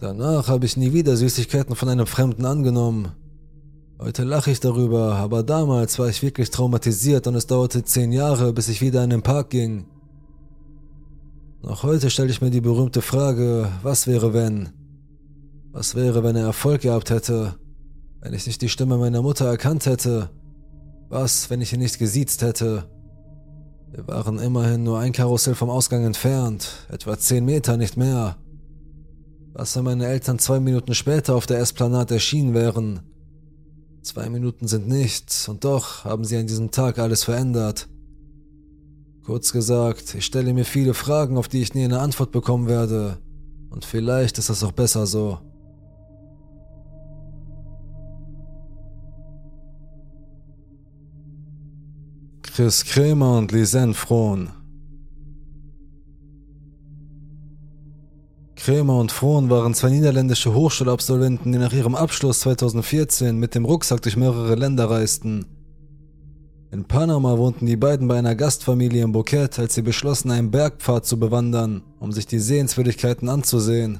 Danach 0.00 0.48
habe 0.48 0.66
ich 0.66 0.76
nie 0.76 0.92
wieder 0.92 1.16
Süßigkeiten 1.16 1.74
von 1.76 1.88
einem 1.88 2.06
Fremden 2.06 2.44
angenommen. 2.44 3.12
Heute 3.98 4.24
lache 4.24 4.50
ich 4.50 4.60
darüber, 4.60 5.14
aber 5.14 5.42
damals 5.42 5.98
war 5.98 6.10
ich 6.10 6.22
wirklich 6.22 6.50
traumatisiert 6.50 7.26
und 7.26 7.36
es 7.36 7.46
dauerte 7.46 7.82
zehn 7.84 8.12
Jahre, 8.12 8.52
bis 8.52 8.68
ich 8.68 8.82
wieder 8.82 9.02
in 9.02 9.10
den 9.10 9.22
Park 9.22 9.48
ging. 9.48 9.86
Noch 11.62 11.84
heute 11.84 12.10
stelle 12.10 12.28
ich 12.28 12.42
mir 12.42 12.50
die 12.50 12.60
berühmte 12.60 13.00
Frage, 13.00 13.70
was 13.82 14.06
wäre 14.06 14.34
wenn? 14.34 14.83
Was 15.74 15.96
wäre, 15.96 16.22
wenn 16.22 16.36
er 16.36 16.46
Erfolg 16.46 16.82
gehabt 16.82 17.10
hätte? 17.10 17.56
Wenn 18.20 18.32
ich 18.32 18.46
nicht 18.46 18.62
die 18.62 18.68
Stimme 18.68 18.96
meiner 18.96 19.22
Mutter 19.22 19.46
erkannt 19.46 19.86
hätte? 19.86 20.30
Was, 21.08 21.50
wenn 21.50 21.60
ich 21.60 21.72
ihn 21.72 21.80
nicht 21.80 21.98
gesiezt 21.98 22.42
hätte? 22.42 22.88
Wir 23.90 24.06
waren 24.06 24.38
immerhin 24.38 24.84
nur 24.84 25.00
ein 25.00 25.10
Karussell 25.10 25.56
vom 25.56 25.70
Ausgang 25.70 26.04
entfernt, 26.04 26.86
etwa 26.92 27.18
zehn 27.18 27.44
Meter, 27.44 27.76
nicht 27.76 27.96
mehr. 27.96 28.36
Was, 29.52 29.74
wenn 29.74 29.82
meine 29.82 30.06
Eltern 30.06 30.38
zwei 30.38 30.60
Minuten 30.60 30.94
später 30.94 31.34
auf 31.34 31.46
der 31.46 31.58
Esplanade 31.58 32.14
erschienen 32.14 32.54
wären? 32.54 33.00
Zwei 34.02 34.28
Minuten 34.28 34.68
sind 34.68 34.86
nichts, 34.86 35.48
und 35.48 35.64
doch 35.64 36.04
haben 36.04 36.24
sie 36.24 36.36
an 36.36 36.46
diesem 36.46 36.70
Tag 36.70 37.00
alles 37.00 37.24
verändert. 37.24 37.88
Kurz 39.24 39.50
gesagt, 39.50 40.14
ich 40.14 40.24
stelle 40.24 40.54
mir 40.54 40.66
viele 40.66 40.94
Fragen, 40.94 41.36
auf 41.36 41.48
die 41.48 41.62
ich 41.62 41.74
nie 41.74 41.82
eine 41.82 41.98
Antwort 41.98 42.30
bekommen 42.30 42.68
werde. 42.68 43.18
Und 43.70 43.84
vielleicht 43.84 44.38
ist 44.38 44.50
das 44.50 44.62
auch 44.62 44.72
besser 44.72 45.06
so. 45.06 45.40
Chris 52.54 52.84
Krämer 52.84 53.36
und 53.38 53.50
Lisanne 53.50 53.94
Frohn 53.94 54.48
Krämer 58.54 58.96
und 59.00 59.10
Frohn 59.10 59.50
waren 59.50 59.74
zwei 59.74 59.90
niederländische 59.90 60.54
Hochschulabsolventen, 60.54 61.50
die 61.50 61.58
nach 61.58 61.72
ihrem 61.72 61.96
Abschluss 61.96 62.38
2014 62.38 63.36
mit 63.36 63.56
dem 63.56 63.64
Rucksack 63.64 64.02
durch 64.02 64.16
mehrere 64.16 64.54
Länder 64.54 64.88
reisten. 64.88 65.46
In 66.70 66.84
Panama 66.84 67.38
wohnten 67.38 67.66
die 67.66 67.76
beiden 67.76 68.06
bei 68.06 68.18
einer 68.18 68.36
Gastfamilie 68.36 69.02
in 69.02 69.10
Bouquet, 69.10 69.58
als 69.58 69.74
sie 69.74 69.82
beschlossen, 69.82 70.30
einen 70.30 70.52
Bergpfad 70.52 71.04
zu 71.04 71.18
bewandern, 71.18 71.82
um 71.98 72.12
sich 72.12 72.28
die 72.28 72.38
Sehenswürdigkeiten 72.38 73.28
anzusehen. 73.28 73.98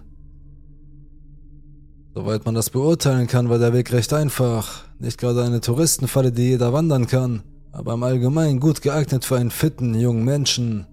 Soweit 2.15 2.45
man 2.45 2.55
das 2.55 2.71
beurteilen 2.71 3.27
kann, 3.27 3.49
war 3.49 3.59
der 3.59 3.73
Weg 3.73 3.91
recht 3.91 4.13
einfach. 4.13 4.85
Nicht 5.01 5.19
gerade 5.19 5.43
eine 5.43 5.61
Touristenfalle, 5.61 6.31
die 6.31 6.51
jeder 6.51 6.73
wandern 6.73 7.09
kann, 7.09 7.43
aber 7.75 7.95
im 7.95 8.03
Allgemeinen 8.05 8.61
gut 8.61 8.83
geeignet 8.83 9.25
für 9.25 9.37
einen 9.37 9.51
fitten, 9.51 9.95
jungen 9.99 10.25
Menschen. 10.25 10.87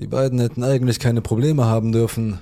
Die 0.00 0.08
beiden 0.08 0.40
hätten 0.40 0.64
eigentlich 0.64 0.98
keine 0.98 1.22
Probleme 1.22 1.66
haben 1.66 1.92
dürfen. 1.92 2.40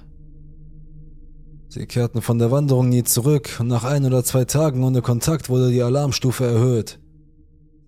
Sie 1.68 1.86
kehrten 1.86 2.22
von 2.22 2.38
der 2.38 2.50
Wanderung 2.50 2.88
nie 2.88 3.04
zurück 3.04 3.58
und 3.60 3.66
nach 3.66 3.84
ein 3.84 4.06
oder 4.06 4.24
zwei 4.24 4.46
Tagen 4.46 4.82
ohne 4.82 5.02
Kontakt 5.02 5.50
wurde 5.50 5.70
die 5.70 5.82
Alarmstufe 5.82 6.46
erhöht. 6.46 6.98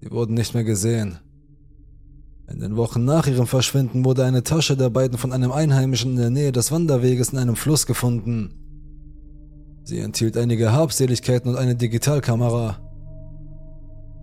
Sie 0.02 0.10
wurden 0.10 0.34
nicht 0.34 0.52
mehr 0.52 0.64
gesehen. 0.64 1.18
In 2.52 2.60
den 2.60 2.76
Wochen 2.76 3.04
nach 3.04 3.26
ihrem 3.26 3.46
Verschwinden 3.46 4.04
wurde 4.04 4.24
eine 4.26 4.42
Tasche 4.42 4.76
der 4.76 4.90
beiden 4.90 5.16
von 5.16 5.32
einem 5.32 5.52
Einheimischen 5.52 6.12
in 6.12 6.18
der 6.18 6.30
Nähe 6.30 6.52
des 6.52 6.70
Wanderweges 6.70 7.30
in 7.30 7.38
einem 7.38 7.56
Fluss 7.56 7.86
gefunden. 7.86 8.54
Sie 9.84 10.00
enthielt 10.00 10.36
einige 10.36 10.72
Habseligkeiten 10.72 11.48
und 11.48 11.56
eine 11.56 11.76
Digitalkamera. 11.76 12.89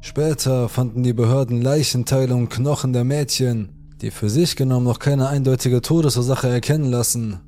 Später 0.02 0.70
fanden 0.70 1.04
die 1.04 1.14
Behörden 1.14 1.62
Leichenteile 1.62 2.36
und 2.36 2.50
Knochen 2.50 2.94
der 2.94 3.04
Mädchen, 3.04 3.70
die 4.02 4.12
für 4.12 4.30
sich 4.30 4.56
genommen 4.56 4.86
noch 4.86 5.00
keine 5.00 5.28
eindeutige 5.28 5.82
Todesursache 5.82 6.48
erkennen 6.48 6.92
lassen. 6.92 7.40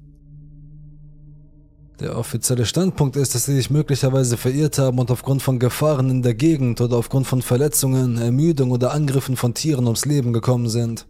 Der 1.99 2.17
offizielle 2.17 2.65
Standpunkt 2.65 3.17
ist, 3.17 3.35
dass 3.35 3.45
sie 3.45 3.55
sich 3.55 3.69
möglicherweise 3.69 4.37
verirrt 4.37 4.77
haben 4.77 4.99
und 4.99 5.11
aufgrund 5.11 5.41
von 5.41 5.59
Gefahren 5.59 6.09
in 6.09 6.21
der 6.21 6.33
Gegend 6.33 6.79
oder 6.79 6.95
aufgrund 6.95 7.27
von 7.27 7.41
Verletzungen, 7.41 8.17
Ermüdung 8.17 8.71
oder 8.71 8.93
Angriffen 8.93 9.35
von 9.35 9.53
Tieren 9.53 9.85
ums 9.85 10.05
Leben 10.05 10.31
gekommen 10.31 10.69
sind. 10.69 11.07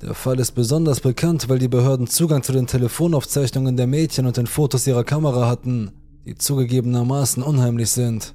Der 0.00 0.14
Fall 0.14 0.40
ist 0.40 0.52
besonders 0.52 1.00
bekannt, 1.00 1.48
weil 1.48 1.58
die 1.58 1.68
Behörden 1.68 2.06
Zugang 2.06 2.42
zu 2.42 2.52
den 2.52 2.66
Telefonaufzeichnungen 2.66 3.76
der 3.76 3.86
Mädchen 3.86 4.26
und 4.26 4.36
den 4.36 4.46
Fotos 4.46 4.86
ihrer 4.86 5.04
Kamera 5.04 5.48
hatten, 5.48 5.92
die 6.26 6.34
zugegebenermaßen 6.34 7.42
unheimlich 7.42 7.90
sind. 7.90 8.34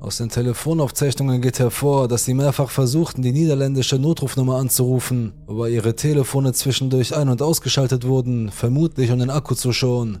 Aus 0.00 0.18
den 0.18 0.28
Telefonaufzeichnungen 0.28 1.42
geht 1.42 1.58
hervor, 1.58 2.06
dass 2.06 2.24
sie 2.24 2.34
mehrfach 2.34 2.70
versuchten, 2.70 3.20
die 3.20 3.32
niederländische 3.32 3.98
Notrufnummer 3.98 4.56
anzurufen, 4.56 5.32
wobei 5.46 5.70
ihre 5.70 5.96
Telefone 5.96 6.52
zwischendurch 6.52 7.16
ein- 7.16 7.28
und 7.28 7.42
ausgeschaltet 7.42 8.06
wurden, 8.06 8.50
vermutlich 8.50 9.10
um 9.10 9.18
den 9.18 9.30
Akku 9.30 9.56
zu 9.56 9.72
schonen. 9.72 10.20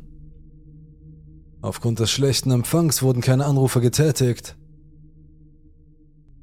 Aufgrund 1.62 2.00
des 2.00 2.10
schlechten 2.10 2.50
Empfangs 2.50 3.02
wurden 3.02 3.20
keine 3.20 3.46
Anrufe 3.46 3.80
getätigt. 3.80 4.56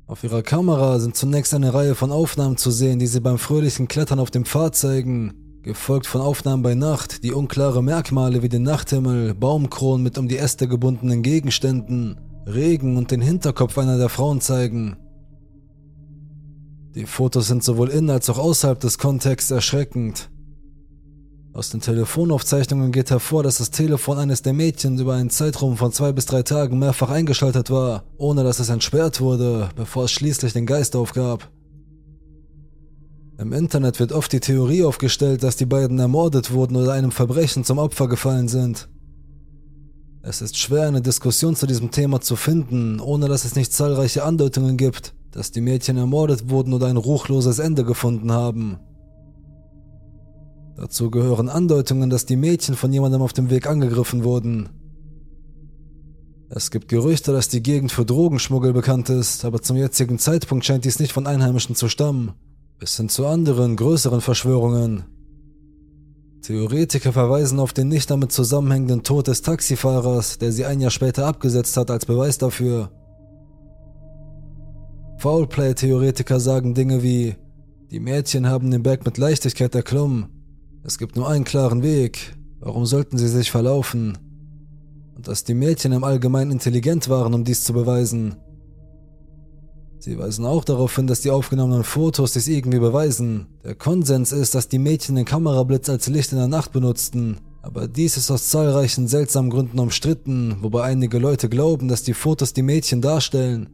Auf 0.08 0.24
ihrer 0.24 0.42
Kamera 0.42 1.00
sind 1.00 1.18
zunächst 1.18 1.54
eine 1.54 1.74
Reihe 1.74 1.96
von 1.96 2.14
Aufnahmen 2.14 2.56
zu 2.56 2.72
sehen, 2.72 3.00
die 3.00 3.08
sie 3.08 3.20
beim 3.20 3.38
fröhlichen 3.38 3.90
Klettern 3.90 4.20
auf 4.20 4.32
dem 4.32 4.46
Pfad 4.46 4.76
zeigen, 4.76 5.60
gefolgt 5.62 6.08
von 6.08 6.22
Aufnahmen 6.22 6.64
bei 6.64 6.76
Nacht, 6.76 7.24
die 7.24 7.34
unklare 7.34 7.84
Merkmale 7.84 8.44
wie 8.44 8.50
den 8.50 8.64
Nachthimmel, 8.64 9.34
Baumkronen 9.34 10.04
mit 10.04 10.18
um 10.18 10.30
die 10.30 10.38
Äste 10.38 10.70
gebundenen 10.70 11.22
Gegenständen 11.22 12.18
Regen 12.46 12.98
und 12.98 13.12
den 13.12 13.22
Hinterkopf 13.22 13.78
einer 13.78 13.98
der 13.98 14.10
Frauen 14.10 14.42
zeigen. 14.42 14.98
Die 16.94 17.06
Fotos 17.06 17.48
sind 17.48 17.64
sowohl 17.64 17.90
in 17.90 18.10
als 18.10 18.30
auch 18.30 18.38
außerhalb 18.38 18.80
des 18.80 18.98
Kontexts 18.98 19.52
erschreckend. 19.52 20.30
Aus 21.54 21.70
den 21.70 21.82
Telefonaufzeichnungen 21.82 22.92
geht 22.92 23.12
hervor, 23.12 23.42
dass 23.42 23.58
das 23.58 23.72
Telefon 23.72 24.18
eines 24.18 24.42
der 24.42 24.54
Mädchen 24.54 25.00
über 25.00 25.16
einen 25.16 25.30
Zeitraum 25.30 25.78
von 25.78 25.92
zwei 25.92 26.12
bis 26.12 26.26
drei 26.26 26.44
Tagen 26.44 26.80
mehrfach 26.80 27.10
eingeschaltet 27.10 27.70
war, 27.70 28.04
ohne 28.18 28.44
dass 28.44 28.60
es 28.60 28.70
entsperrt 28.70 29.22
wurde, 29.22 29.70
bevor 29.76 30.06
es 30.06 30.12
schließlich 30.12 30.54
den 30.54 30.66
Geist 30.66 30.96
aufgab. 30.96 31.50
Im 33.38 33.52
Internet 33.54 34.00
wird 34.00 34.12
oft 34.12 34.32
die 34.32 34.40
Theorie 34.40 34.84
aufgestellt, 34.84 35.44
dass 35.44 35.58
die 35.58 35.66
beiden 35.66 36.00
ermordet 36.00 36.52
wurden 36.52 36.78
oder 36.78 36.94
einem 36.94 37.12
Verbrechen 37.12 37.64
zum 37.64 37.80
Opfer 37.80 38.08
gefallen 38.08 38.48
sind. 38.48 38.88
Es 40.28 40.42
ist 40.42 40.58
schwer, 40.58 40.88
eine 40.88 41.04
Diskussion 41.04 41.56
zu 41.56 41.68
diesem 41.68 41.92
Thema 41.92 42.20
zu 42.20 42.36
finden, 42.36 43.00
ohne 43.00 43.28
dass 43.28 43.46
es 43.46 43.56
nicht 43.56 43.72
zahlreiche 43.72 44.24
Andeutungen 44.24 44.76
gibt, 44.76 45.14
dass 45.30 45.52
die 45.52 45.62
Mädchen 45.62 45.98
ermordet 45.98 46.50
wurden 46.50 46.74
oder 46.74 46.88
ein 46.88 46.98
ruchloses 46.98 47.60
Ende 47.60 47.86
gefunden 47.86 48.32
haben. 48.32 48.80
Dazu 50.78 51.12
gehören 51.12 51.48
Andeutungen, 51.48 52.10
dass 52.10 52.26
die 52.26 52.38
Mädchen 52.38 52.74
von 52.74 52.92
jemandem 52.92 53.22
auf 53.22 53.34
dem 53.34 53.52
Weg 53.52 53.68
angegriffen 53.68 54.24
wurden. 54.24 54.70
Es 56.50 56.72
gibt 56.72 56.88
Gerüchte, 56.88 57.32
dass 57.32 57.48
die 57.48 57.62
Gegend 57.62 57.92
für 57.92 58.04
Drogenschmuggel 58.04 58.74
bekannt 58.74 59.10
ist, 59.10 59.46
aber 59.46 59.62
zum 59.62 59.78
jetzigen 59.78 60.18
Zeitpunkt 60.18 60.66
scheint 60.66 60.86
dies 60.86 60.98
nicht 60.98 61.14
von 61.14 61.28
Einheimischen 61.28 61.76
zu 61.76 61.88
stammen. 61.88 62.32
Bis 62.80 62.98
hin 62.98 63.10
zu 63.10 63.28
anderen, 63.28 63.76
größeren 63.76 64.22
Verschwörungen, 64.22 65.04
Theoretiker 66.46 67.12
verweisen 67.12 67.60
auf 67.60 67.74
den 67.74 67.88
nicht 67.88 68.12
damit 68.12 68.32
zusammenhängenden 68.32 69.02
Tod 69.02 69.26
des 69.26 69.42
Taxifahrers, 69.42 70.38
der 70.38 70.52
sie 70.52 70.66
ein 70.66 70.80
Jahr 70.80 70.92
später 70.92 71.26
abgesetzt 71.26 71.76
hat, 71.76 71.90
als 71.90 72.06
Beweis 72.06 72.38
dafür. 72.38 72.92
Foulplay-Theoretiker 75.18 76.40
sagen 76.40 76.76
Dinge 76.76 77.02
wie, 77.02 77.36
die 77.90 78.00
Mädchen 78.00 78.48
haben 78.48 78.70
den 78.70 78.84
Berg 78.84 79.06
mit 79.06 79.18
Leichtigkeit 79.18 79.74
erklommen. 79.74 80.28
Es 80.84 81.00
gibt 81.00 81.16
nur 81.16 81.28
einen 81.28 81.46
klaren 81.46 81.82
Weg. 81.82 82.36
Warum 82.60 82.86
sollten 82.86 83.18
sie 83.18 83.28
sich 83.28 83.50
verlaufen? 83.50 84.16
Und 85.16 85.28
dass 85.28 85.46
die 85.46 85.56
Mädchen 85.56 85.94
im 85.94 86.04
Allgemeinen 86.04 86.52
intelligent 86.52 87.10
waren, 87.10 87.34
um 87.34 87.44
dies 87.44 87.64
zu 87.64 87.74
beweisen. 87.74 88.36
Sie 90.00 90.20
weisen 90.20 90.46
auch 90.46 90.64
darauf 90.64 90.96
hin, 90.96 91.08
dass 91.08 91.22
die 91.22 91.32
aufgenommenen 91.32 91.84
Fotos 91.84 92.34
dies 92.34 92.48
irgendwie 92.48 92.80
beweisen. 92.80 93.48
Der 93.64 93.76
Konsens 93.76 94.32
ist, 94.32 94.54
dass 94.54 94.68
die 94.68 94.80
Mädchen 94.80 95.16
den 95.16 95.26
Kamerablitz 95.26 95.90
als 95.90 96.08
Licht 96.08 96.32
in 96.32 96.38
der 96.38 96.48
Nacht 96.48 96.72
benutzten, 96.72 97.38
Aber 97.66 97.88
dies 97.88 98.16
ist 98.16 98.30
aus 98.30 98.50
zahlreichen 98.50 99.08
seltsamen 99.08 99.50
Gründen 99.50 99.80
umstritten, 99.80 100.58
wobei 100.62 100.84
einige 100.84 101.18
Leute 101.18 101.50
glauben, 101.50 101.88
dass 101.88 102.04
die 102.04 102.14
Fotos 102.14 102.54
die 102.54 102.62
Mädchen 102.62 103.02
darstellen, 103.02 103.70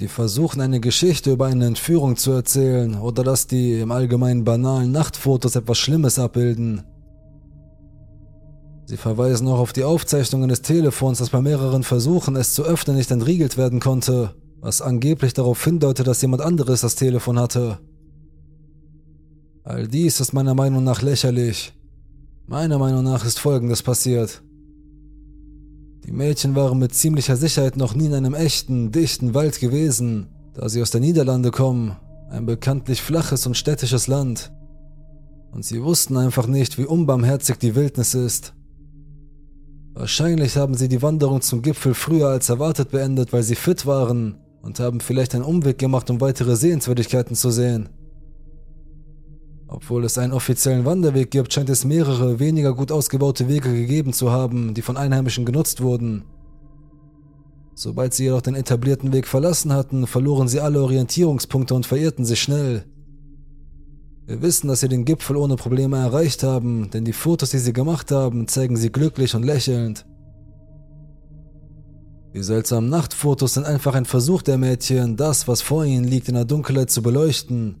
die 0.00 0.08
versuchen 0.08 0.60
eine 0.60 0.80
Geschichte 0.80 1.30
über 1.30 1.46
eine 1.46 1.66
Entführung 1.66 2.16
zu 2.16 2.32
erzählen 2.32 2.96
oder 2.96 3.22
dass 3.22 3.46
die 3.46 3.78
im 3.78 3.92
allgemeinen 3.92 4.42
banalen 4.42 4.90
Nachtfotos 4.90 5.54
etwas 5.54 5.78
Schlimmes 5.78 6.18
abbilden. 6.18 6.82
Sie 8.86 8.96
verweisen 8.96 9.46
auch 9.46 9.60
auf 9.60 9.72
die 9.72 9.84
Aufzeichnungen 9.84 10.48
des 10.48 10.62
Telefons, 10.62 11.18
das 11.18 11.30
bei 11.30 11.40
mehreren 11.40 11.84
Versuchen, 11.84 12.34
es 12.34 12.52
zu 12.52 12.64
öffnen, 12.64 12.96
nicht 12.96 13.12
entriegelt 13.12 13.56
werden 13.56 13.78
konnte, 13.78 14.34
was 14.60 14.82
angeblich 14.82 15.34
darauf 15.34 15.62
hindeutet, 15.62 16.06
dass 16.06 16.22
jemand 16.22 16.42
anderes 16.42 16.80
das 16.80 16.96
Telefon 16.96 17.38
hatte. 17.38 17.78
All 19.64 19.88
dies 19.88 20.20
ist 20.20 20.32
meiner 20.32 20.54
Meinung 20.54 20.84
nach 20.84 21.02
lächerlich. 21.02 21.72
Meiner 22.46 22.78
Meinung 22.78 23.02
nach 23.02 23.24
ist 23.24 23.40
Folgendes 23.40 23.82
passiert. 23.82 24.42
Die 26.04 26.12
Mädchen 26.12 26.54
waren 26.54 26.78
mit 26.78 26.94
ziemlicher 26.94 27.36
Sicherheit 27.36 27.76
noch 27.76 27.94
nie 27.94 28.06
in 28.06 28.14
einem 28.14 28.34
echten, 28.34 28.92
dichten 28.92 29.34
Wald 29.34 29.58
gewesen, 29.58 30.28
da 30.54 30.68
sie 30.68 30.80
aus 30.80 30.92
der 30.92 31.00
Niederlande 31.00 31.50
kommen, 31.50 31.96
ein 32.30 32.46
bekanntlich 32.46 33.02
flaches 33.02 33.44
und 33.46 33.56
städtisches 33.56 34.06
Land. 34.06 34.52
Und 35.50 35.64
sie 35.64 35.82
wussten 35.82 36.16
einfach 36.16 36.46
nicht, 36.46 36.78
wie 36.78 36.84
unbarmherzig 36.84 37.56
die 37.56 37.74
Wildnis 37.74 38.14
ist. 38.14 38.54
Wahrscheinlich 39.94 40.56
haben 40.56 40.74
sie 40.74 40.88
die 40.88 41.02
Wanderung 41.02 41.40
zum 41.40 41.62
Gipfel 41.62 41.94
früher 41.94 42.28
als 42.28 42.50
erwartet 42.50 42.90
beendet, 42.90 43.32
weil 43.32 43.42
sie 43.42 43.56
fit 43.56 43.86
waren 43.86 44.38
und 44.66 44.80
haben 44.80 45.00
vielleicht 45.00 45.34
einen 45.34 45.44
Umweg 45.44 45.78
gemacht, 45.78 46.10
um 46.10 46.20
weitere 46.20 46.56
Sehenswürdigkeiten 46.56 47.36
zu 47.36 47.50
sehen. 47.50 47.88
Obwohl 49.68 50.04
es 50.04 50.18
einen 50.18 50.32
offiziellen 50.32 50.84
Wanderweg 50.84 51.30
gibt, 51.30 51.52
scheint 51.52 51.70
es 51.70 51.84
mehrere 51.84 52.40
weniger 52.40 52.74
gut 52.74 52.92
ausgebaute 52.92 53.48
Wege 53.48 53.72
gegeben 53.72 54.12
zu 54.12 54.30
haben, 54.30 54.74
die 54.74 54.82
von 54.82 54.96
Einheimischen 54.96 55.44
genutzt 55.44 55.80
wurden. 55.80 56.24
Sobald 57.74 58.14
sie 58.14 58.24
jedoch 58.24 58.42
den 58.42 58.54
etablierten 58.54 59.12
Weg 59.12 59.26
verlassen 59.26 59.72
hatten, 59.72 60.06
verloren 60.06 60.48
sie 60.48 60.60
alle 60.60 60.82
Orientierungspunkte 60.82 61.74
und 61.74 61.86
verirrten 61.86 62.24
sich 62.24 62.40
schnell. 62.40 62.84
Wir 64.26 64.42
wissen, 64.42 64.66
dass 64.66 64.80
sie 64.80 64.88
den 64.88 65.04
Gipfel 65.04 65.36
ohne 65.36 65.56
Probleme 65.56 65.98
erreicht 65.98 66.42
haben, 66.42 66.90
denn 66.90 67.04
die 67.04 67.12
Fotos, 67.12 67.50
die 67.50 67.58
sie 67.58 67.72
gemacht 67.72 68.10
haben, 68.10 68.48
zeigen 68.48 68.76
sie 68.76 68.90
glücklich 68.90 69.36
und 69.36 69.44
lächelnd. 69.44 70.06
Die 72.36 72.42
seltsamen 72.42 72.88
Nachtfotos 72.88 73.54
sind 73.54 73.66
einfach 73.66 73.96
ein 73.96 74.04
Versuch 74.04 74.42
der 74.42 74.58
Mädchen, 74.58 75.16
das, 75.16 75.48
was 75.48 75.62
vor 75.62 75.84
ihnen 75.84 76.04
liegt, 76.04 76.28
in 76.28 76.34
der 76.34 76.44
Dunkelheit 76.44 76.90
zu 76.90 77.02
beleuchten 77.02 77.76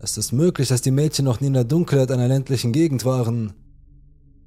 es 0.00 0.16
ist 0.16 0.32
möglich, 0.32 0.68
dass 0.68 0.80
die 0.80 0.92
Mädchen 0.92 1.24
noch 1.24 1.40
nie 1.40 1.48
in 1.48 1.54
der 1.54 1.64
Dunkelheit 1.64 2.12
einer 2.12 2.28
ländlichen 2.28 2.72
Gegend 2.72 3.04
waren. 3.04 3.52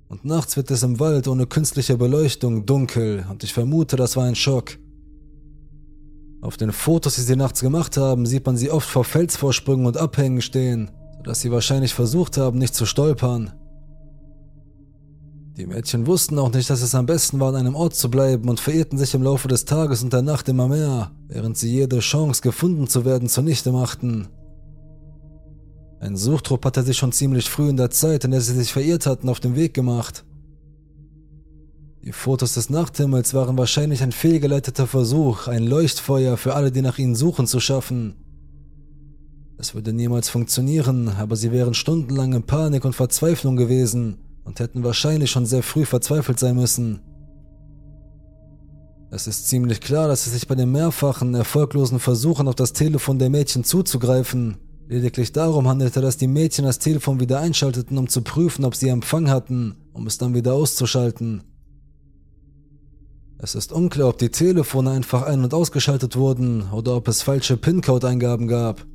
Und 0.08 0.24
nachts 0.24 0.56
wird 0.56 0.72
es 0.72 0.84
im 0.84 1.00
Wald 1.00 1.28
ohne 1.28 1.46
künstliche 1.46 1.98
Beleuchtung 1.98 2.66
dunkel 2.66 3.26
und 3.30 3.44
ich 3.44 3.54
vermute, 3.54 3.96
das 3.96 4.16
war 4.16 4.26
ein 4.26 4.36
Schock. 4.36 4.78
Auf 6.42 6.58
den 6.58 6.72
Fotos, 6.72 7.16
die 7.16 7.22
sie 7.22 7.36
nachts 7.36 7.62
gemacht 7.62 7.98
haben, 7.98 8.26
sieht 8.26 8.46
man 8.46 8.58
sie 8.58 8.72
oft 8.72 8.90
vor 8.90 9.04
Felsvorsprüngen 9.04 9.86
und 9.86 9.98
Abhängen 9.98 10.42
stehen, 10.42 10.90
sodass 11.18 11.42
sie 11.42 11.52
wahrscheinlich 11.52 11.94
versucht 11.94 12.38
haben, 12.38 12.58
nicht 12.58 12.74
zu 12.74 12.86
stolpern. 12.86 13.54
Die 15.58 15.66
Mädchen 15.66 16.08
wussten 16.08 16.40
auch 16.40 16.54
nicht, 16.54 16.70
dass 16.70 16.82
es 16.82 16.96
am 16.96 17.06
besten 17.06 17.40
war, 17.40 17.50
an 17.50 17.56
einem 17.56 17.76
Ort 17.76 17.94
zu 17.94 18.10
bleiben 18.10 18.48
und 18.48 18.62
verirrten 18.62 18.98
sich 18.98 19.14
im 19.14 19.24
Laufe 19.24 19.50
des 19.50 19.66
Tages 19.66 20.02
und 20.02 20.14
der 20.14 20.22
Nacht 20.22 20.48
immer 20.48 20.70
mehr, 20.70 21.12
während 21.28 21.58
sie 21.58 21.70
jede 21.70 22.00
Chance, 22.00 22.42
gefunden 22.42 22.88
zu 22.88 23.04
werden, 23.04 23.28
zunichte 23.28 23.74
machten. 23.74 24.30
Ein 26.00 26.16
Suchtrupp 26.16 26.66
hatte 26.66 26.84
sich 26.84 26.98
schon 26.98 27.12
ziemlich 27.12 27.50
früh 27.50 27.70
in 27.70 27.78
der 27.78 27.92
Zeit, 27.92 28.24
in 28.24 28.32
der 28.32 28.40
sie 28.40 28.54
sich 28.54 28.72
verirrt 28.72 29.06
hatten, 29.06 29.28
auf 29.28 29.42
den 29.42 29.56
Weg 29.56 29.74
gemacht. 29.74 30.24
Die 32.04 32.14
Fotos 32.14 32.54
des 32.54 32.70
Nachthimmels 32.70 33.34
waren 33.34 33.58
wahrscheinlich 33.58 34.02
ein 34.02 34.14
fehlgeleiteter 34.14 34.88
Versuch, 34.88 35.48
ein 35.48 35.68
Leuchtfeuer 35.68 36.38
für 36.38 36.56
alle, 36.56 36.72
die 36.72 36.82
nach 36.82 36.98
ihnen 36.98 37.14
suchen, 37.14 37.46
zu 37.46 37.60
schaffen. 37.60 38.16
Es 39.58 39.76
würde 39.76 39.94
niemals 39.94 40.30
funktionieren, 40.30 41.10
aber 41.10 41.36
sie 41.36 41.52
wären 41.52 41.74
stundenlang 41.74 42.34
in 42.34 42.44
Panik 42.44 42.86
und 42.86 42.96
Verzweiflung 42.96 43.58
gewesen 43.58 44.18
und 44.44 44.60
hätten 44.60 44.84
wahrscheinlich 44.84 45.32
schon 45.32 45.46
sehr 45.46 45.64
früh 45.64 45.86
verzweifelt 45.86 46.40
sein 46.40 46.56
müssen. 46.56 47.02
Es 49.12 49.28
ist 49.28 49.48
ziemlich 49.48 49.82
klar, 49.82 50.08
dass 50.08 50.26
es 50.26 50.34
sich 50.34 50.48
bei 50.48 50.56
den 50.56 50.72
mehrfachen, 50.72 51.36
erfolglosen 51.36 52.00
Versuchen 52.00 52.48
auf 52.48 52.56
das 52.56 52.74
Telefon 52.74 53.20
der 53.20 53.30
Mädchen 53.30 53.64
zuzugreifen 53.64 54.58
Lediglich 54.92 55.32
darum 55.32 55.70
handelte, 55.70 56.02
dass 56.02 56.18
die 56.18 56.28
Mädchen 56.28 56.66
das 56.66 56.78
Telefon 56.78 57.22
wieder 57.22 57.40
einschalteten, 57.40 57.98
um 57.98 58.10
zu 58.10 58.24
prüfen, 58.24 58.66
ob 58.66 58.76
sie 58.76 58.90
Empfang 58.90 59.30
hatten, 59.30 59.78
um 59.94 60.06
es 60.06 60.18
dann 60.18 60.34
wieder 60.34 60.54
auszuschalten. 60.54 61.44
Es 63.38 63.56
ist 63.56 63.72
unklar, 63.72 64.10
ob 64.10 64.18
die 64.18 64.32
Telefone 64.32 64.92
einfach 64.92 65.22
ein- 65.22 65.46
und 65.46 65.54
ausgeschaltet 65.54 66.18
wurden 66.18 66.70
oder 66.74 66.98
ob 66.98 67.08
es 67.08 67.22
falsche 67.22 67.56
PIN-Code-Eingaben 67.56 68.50
gab. 68.50 68.86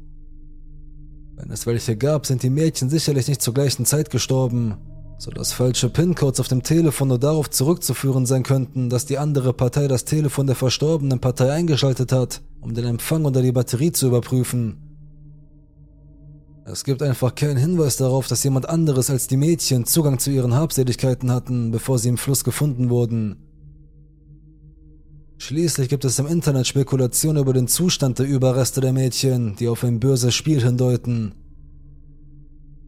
Wenn 1.36 1.50
es 1.50 1.66
welche 1.66 1.96
gab, 1.96 2.26
sind 2.26 2.42
die 2.42 2.50
Mädchen 2.50 2.90
sicherlich 2.90 3.26
nicht 3.28 3.40
zur 3.40 3.54
gleichen 3.54 3.86
Zeit 3.86 4.10
gestorben, 4.10 4.76
sodass 5.18 5.52
falsche 5.52 5.88
PIN-Codes 5.88 6.40
auf 6.40 6.48
dem 6.48 6.62
Telefon 6.62 7.08
nur 7.08 7.18
darauf 7.18 7.50
zurückzuführen 7.50 8.26
sein 8.26 8.42
könnten, 8.42 8.90
dass 8.90 9.06
die 9.06 9.18
andere 9.18 9.52
Partei 9.52 9.88
das 9.88 10.04
Telefon 10.04 10.46
der 10.46 10.56
verstorbenen 10.56 11.20
Partei 11.20 11.52
eingeschaltet 11.52 12.12
hat, 12.12 12.42
um 12.60 12.74
den 12.74 12.84
Empfang 12.84 13.24
oder 13.24 13.42
die 13.42 13.52
Batterie 13.52 13.92
zu 13.92 14.08
überprüfen. 14.08 14.82
Es 16.64 16.82
gibt 16.82 17.00
einfach 17.02 17.34
keinen 17.34 17.58
Hinweis 17.58 17.96
darauf, 17.96 18.26
dass 18.26 18.42
jemand 18.42 18.68
anderes 18.68 19.08
als 19.08 19.28
die 19.28 19.36
Mädchen 19.36 19.86
Zugang 19.86 20.18
zu 20.18 20.30
ihren 20.30 20.54
Habseligkeiten 20.54 21.30
hatten, 21.30 21.70
bevor 21.70 21.98
sie 21.98 22.08
im 22.08 22.18
Fluss 22.18 22.42
gefunden 22.42 22.90
wurden. 22.90 23.36
Schließlich 25.38 25.88
gibt 25.88 26.04
es 26.04 26.18
im 26.18 26.26
Internet 26.26 26.66
Spekulationen 26.66 27.40
über 27.40 27.52
den 27.52 27.68
Zustand 27.68 28.18
der 28.18 28.26
Überreste 28.26 28.80
der 28.80 28.92
Mädchen, 28.92 29.54
die 29.56 29.68
auf 29.68 29.84
ein 29.84 30.00
böses 30.00 30.34
Spiel 30.34 30.62
hindeuten. 30.62 31.34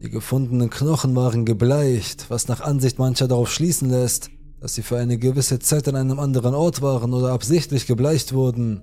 Die 0.01 0.09
gefundenen 0.09 0.69
Knochen 0.69 1.13
waren 1.15 1.43
gebleicht, 1.43 2.29
was 2.29 2.47
nach 2.47 2.61
Ansicht 2.61 2.99
mancher 2.99 3.27
darauf 3.27 3.51
schließen 3.51 3.89
lässt, 3.89 4.29
dass 4.61 4.73
sie 4.75 4.81
für 4.81 4.97
eine 4.97 5.17
gewisse 5.17 5.59
Zeit 5.59 5.89
an 5.89 5.97
einem 5.97 6.19
anderen 6.19 6.55
Ort 6.55 6.81
waren 6.81 7.13
oder 7.13 7.33
absichtlich 7.33 7.85
gebleicht 7.85 8.33
wurden. 8.33 8.81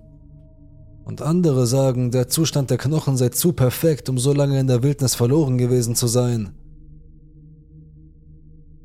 Und 1.04 1.22
andere 1.22 1.66
sagen, 1.66 2.10
der 2.10 2.28
Zustand 2.28 2.68
der 2.68 2.76
Knochen 2.76 3.16
sei 3.16 3.30
zu 3.30 3.54
perfekt, 3.54 4.10
um 4.10 4.18
so 4.18 4.34
lange 4.34 4.60
in 4.60 4.66
der 4.66 4.82
Wildnis 4.82 5.14
verloren 5.14 5.56
gewesen 5.56 5.94
zu 5.94 6.06
sein. 6.06 6.50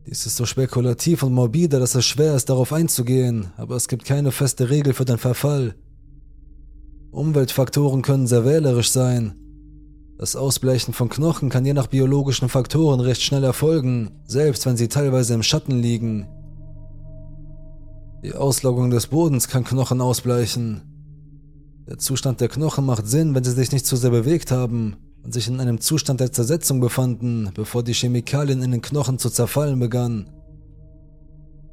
Dies 0.08 0.26
ist 0.26 0.38
so 0.38 0.46
spekulativ 0.46 1.24
und 1.24 1.34
morbide, 1.34 1.80
dass 1.80 1.96
es 1.96 2.06
schwer 2.06 2.36
ist, 2.36 2.50
darauf 2.50 2.72
einzugehen, 2.72 3.48
aber 3.58 3.76
es 3.76 3.88
gibt 3.88 4.06
keine 4.06 4.32
feste 4.32 4.70
Regel 4.70 4.94
für 4.94 5.06
den 5.06 5.18
Verfall. 5.18 5.76
Umweltfaktoren 7.12 8.02
können 8.02 8.28
sehr 8.28 8.46
wählerisch 8.46 8.92
sein. 8.92 9.36
Das 10.18 10.36
Ausbleichen 10.36 10.94
von 10.94 11.10
Knochen 11.10 11.50
kann 11.50 11.66
je 11.66 11.74
nach 11.74 11.88
biologischen 11.88 12.50
Faktoren 12.50 13.00
recht 13.00 13.22
schnell 13.22 13.44
erfolgen, 13.44 14.12
selbst 14.26 14.66
wenn 14.66 14.78
sie 14.78 14.88
teilweise 14.88 15.34
im 15.34 15.44
Schatten 15.44 15.80
liegen. 15.80 16.28
Die 18.24 18.36
Auslaugung 18.36 18.92
des 18.92 19.08
Bodens 19.08 19.48
kann 19.48 19.64
Knochen 19.64 20.00
ausbleichen, 20.00 20.82
der 21.92 21.98
Zustand 21.98 22.40
der 22.40 22.48
Knochen 22.48 22.86
macht 22.86 23.06
Sinn, 23.06 23.36
wenn 23.36 23.44
sie 23.44 23.52
sich 23.52 23.72
nicht 23.74 23.86
zu 23.86 23.98
sehr 23.98 24.12
bewegt 24.12 24.50
haben 24.50 24.96
und 25.24 25.34
sich 25.34 25.50
in 25.50 25.60
einem 25.60 25.82
Zustand 25.82 26.22
der 26.22 26.32
Zersetzung 26.32 26.80
befanden, 26.80 27.52
bevor 27.54 27.84
die 27.84 27.94
Chemikalien 27.94 28.62
in 28.62 28.72
den 28.72 28.82
Knochen 28.82 29.20
zu 29.20 29.30
zerfallen 29.30 29.78
begannen. 29.78 30.30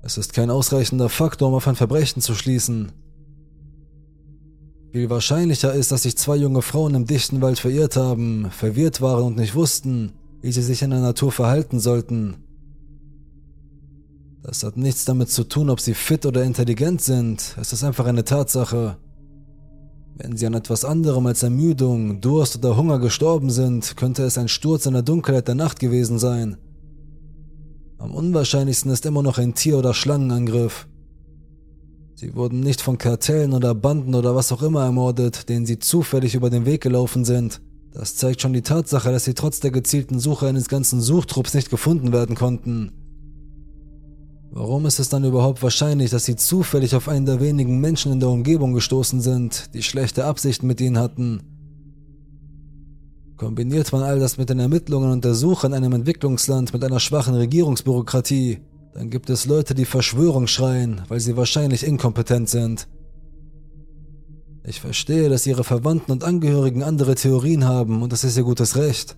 Es 0.03 0.19
ist 0.19 0.33
kein 0.33 0.51
ausreichender 0.51 1.09
Faktor, 1.09 1.49
um 1.49 1.55
auf 1.55 1.69
ein 1.69 1.77
Verbrechen 1.77 2.21
zu 2.21 2.35
schließen. 2.35 2.91
Viel 4.93 5.11
wahrscheinlicher 5.11 5.75
ist, 5.75 5.93
dass 5.93 6.05
sich 6.05 6.17
zwei 6.17 6.37
junge 6.37 6.63
Frauen 6.63 6.95
im 6.95 7.05
dichten 7.05 7.43
Wald 7.43 7.59
verirrt 7.59 7.97
haben, 7.97 8.51
verwirrt 8.51 9.01
waren 9.03 9.25
und 9.25 9.37
nicht 9.37 9.55
wussten, 9.55 10.13
wie 10.41 10.51
sie 10.51 10.63
sich 10.63 10.83
in 10.83 10.91
der 10.91 11.01
Natur 11.01 11.31
verhalten 11.31 11.79
sollten. 11.79 12.37
Das 14.43 14.63
hat 14.63 14.79
nichts 14.79 15.05
damit 15.05 15.29
zu 15.29 15.45
tun, 15.45 15.69
ob 15.69 15.81
sie 15.81 15.93
fit 15.93 16.25
oder 16.25 16.43
intelligent 16.43 17.03
sind, 17.03 17.55
es 17.61 17.75
ist 17.75 17.85
einfach 17.85 18.07
eine 18.07 18.25
Tatsache. 18.25 18.97
Wenn 20.17 20.37
sie 20.37 20.47
an 20.47 20.55
etwas 20.55 20.85
anderem 20.85 21.27
als 21.27 21.43
Ermüdung, 21.43 22.21
Durst 22.23 22.57
oder 22.57 22.77
Hunger 22.77 22.99
gestorben 22.99 23.51
sind, 23.51 23.97
könnte 23.97 24.25
es 24.25 24.39
ein 24.39 24.49
Sturz 24.49 24.87
in 24.87 24.95
der 24.95 25.03
Dunkelheit 25.03 25.47
der 25.47 25.55
Nacht 25.55 25.79
gewesen 25.79 26.19
sein. 26.19 26.57
Am 27.99 28.13
unwahrscheinlichsten 28.15 28.91
ist 28.91 29.05
immer 29.07 29.23
noch 29.23 29.39
ein 29.39 29.55
Tier- 29.55 29.79
oder 29.79 29.93
Schlangenangriff. 29.93 30.89
Sie 32.21 32.35
wurden 32.35 32.59
nicht 32.59 32.83
von 32.83 32.99
Kartellen 32.99 33.53
oder 33.53 33.77
Banden 33.77 34.17
oder 34.17 34.35
was 34.35 34.51
auch 34.51 34.63
immer 34.63 34.83
ermordet, 34.83 35.49
denen 35.49 35.67
sie 35.67 35.79
zufällig 35.79 36.35
über 36.35 36.51
den 36.51 36.67
Weg 36.67 36.81
gelaufen 36.81 37.25
sind. 37.25 37.61
Das 37.93 38.17
zeigt 38.17 38.41
schon 38.41 38.53
die 38.53 38.63
Tatsache, 38.63 39.13
dass 39.13 39.23
sie 39.23 39.35
trotz 39.35 39.61
der 39.61 39.71
gezielten 39.71 40.19
Suche 40.19 40.49
eines 40.49 40.67
ganzen 40.67 41.01
Suchtrupps 41.01 41.55
nicht 41.55 41.71
gefunden 41.71 42.11
werden 42.11 42.35
konnten. 42.35 42.91
Warum 44.51 44.85
ist 44.87 44.99
es 44.99 45.09
dann 45.09 45.23
überhaupt 45.23 45.63
wahrscheinlich, 45.63 46.11
dass 46.11 46.25
sie 46.25 46.35
zufällig 46.35 46.97
auf 46.97 47.09
einen 47.09 47.25
der 47.25 47.41
wenigen 47.41 47.81
Menschen 47.81 48.11
in 48.11 48.19
der 48.19 48.31
Umgebung 48.31 48.73
gestoßen 48.73 49.21
sind, 49.21 49.73
die 49.73 49.85
schlechte 49.85 50.25
Absichten 50.25 50.67
mit 50.67 50.81
ihnen 50.81 50.99
hatten? 50.99 51.45
Kombiniert 53.37 53.93
man 53.93 54.03
all 54.03 54.19
das 54.19 54.39
mit 54.39 54.51
den 54.51 54.59
Ermittlungen 54.59 55.13
und 55.13 55.25
der 55.25 55.35
Suche 55.35 55.69
in 55.69 55.73
einem 55.73 55.93
Entwicklungsland 55.93 56.73
mit 56.73 56.83
einer 56.83 56.99
schwachen 56.99 57.37
Regierungsbürokratie, 57.37 58.59
Dann 58.95 59.11
gibt 59.11 59.31
es 59.31 59.47
Leute, 59.47 59.75
die 59.75 59.85
Verschwörung 59.85 60.47
schreien, 60.47 61.03
weil 61.09 61.21
sie 61.21 61.37
wahrscheinlich 61.37 61.87
inkompetent 61.87 62.49
sind. 62.49 62.89
Ich 64.65 64.81
verstehe, 64.81 65.29
dass 65.29 65.47
ihre 65.47 65.65
Verwandten 65.65 66.13
und 66.13 66.25
Angehörigen 66.25 66.83
andere 66.83 67.15
Theorien 67.15 67.65
haben 67.65 68.03
und 68.03 68.13
das 68.13 68.25
ist 68.25 68.37
ihr 68.37 68.43
gutes 68.43 68.77
Recht. 68.77 69.17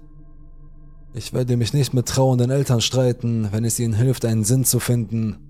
Ich 1.12 1.32
werde 1.32 1.56
mich 1.56 1.72
nicht 1.72 1.92
mit 1.92 2.06
trauernden 2.06 2.50
Eltern 2.50 2.80
streiten, 2.80 3.48
wenn 3.50 3.64
es 3.64 3.80
ihnen 3.80 3.94
hilft, 3.94 4.24
einen 4.24 4.44
Sinn 4.44 4.64
zu 4.64 4.78
finden. 4.78 5.49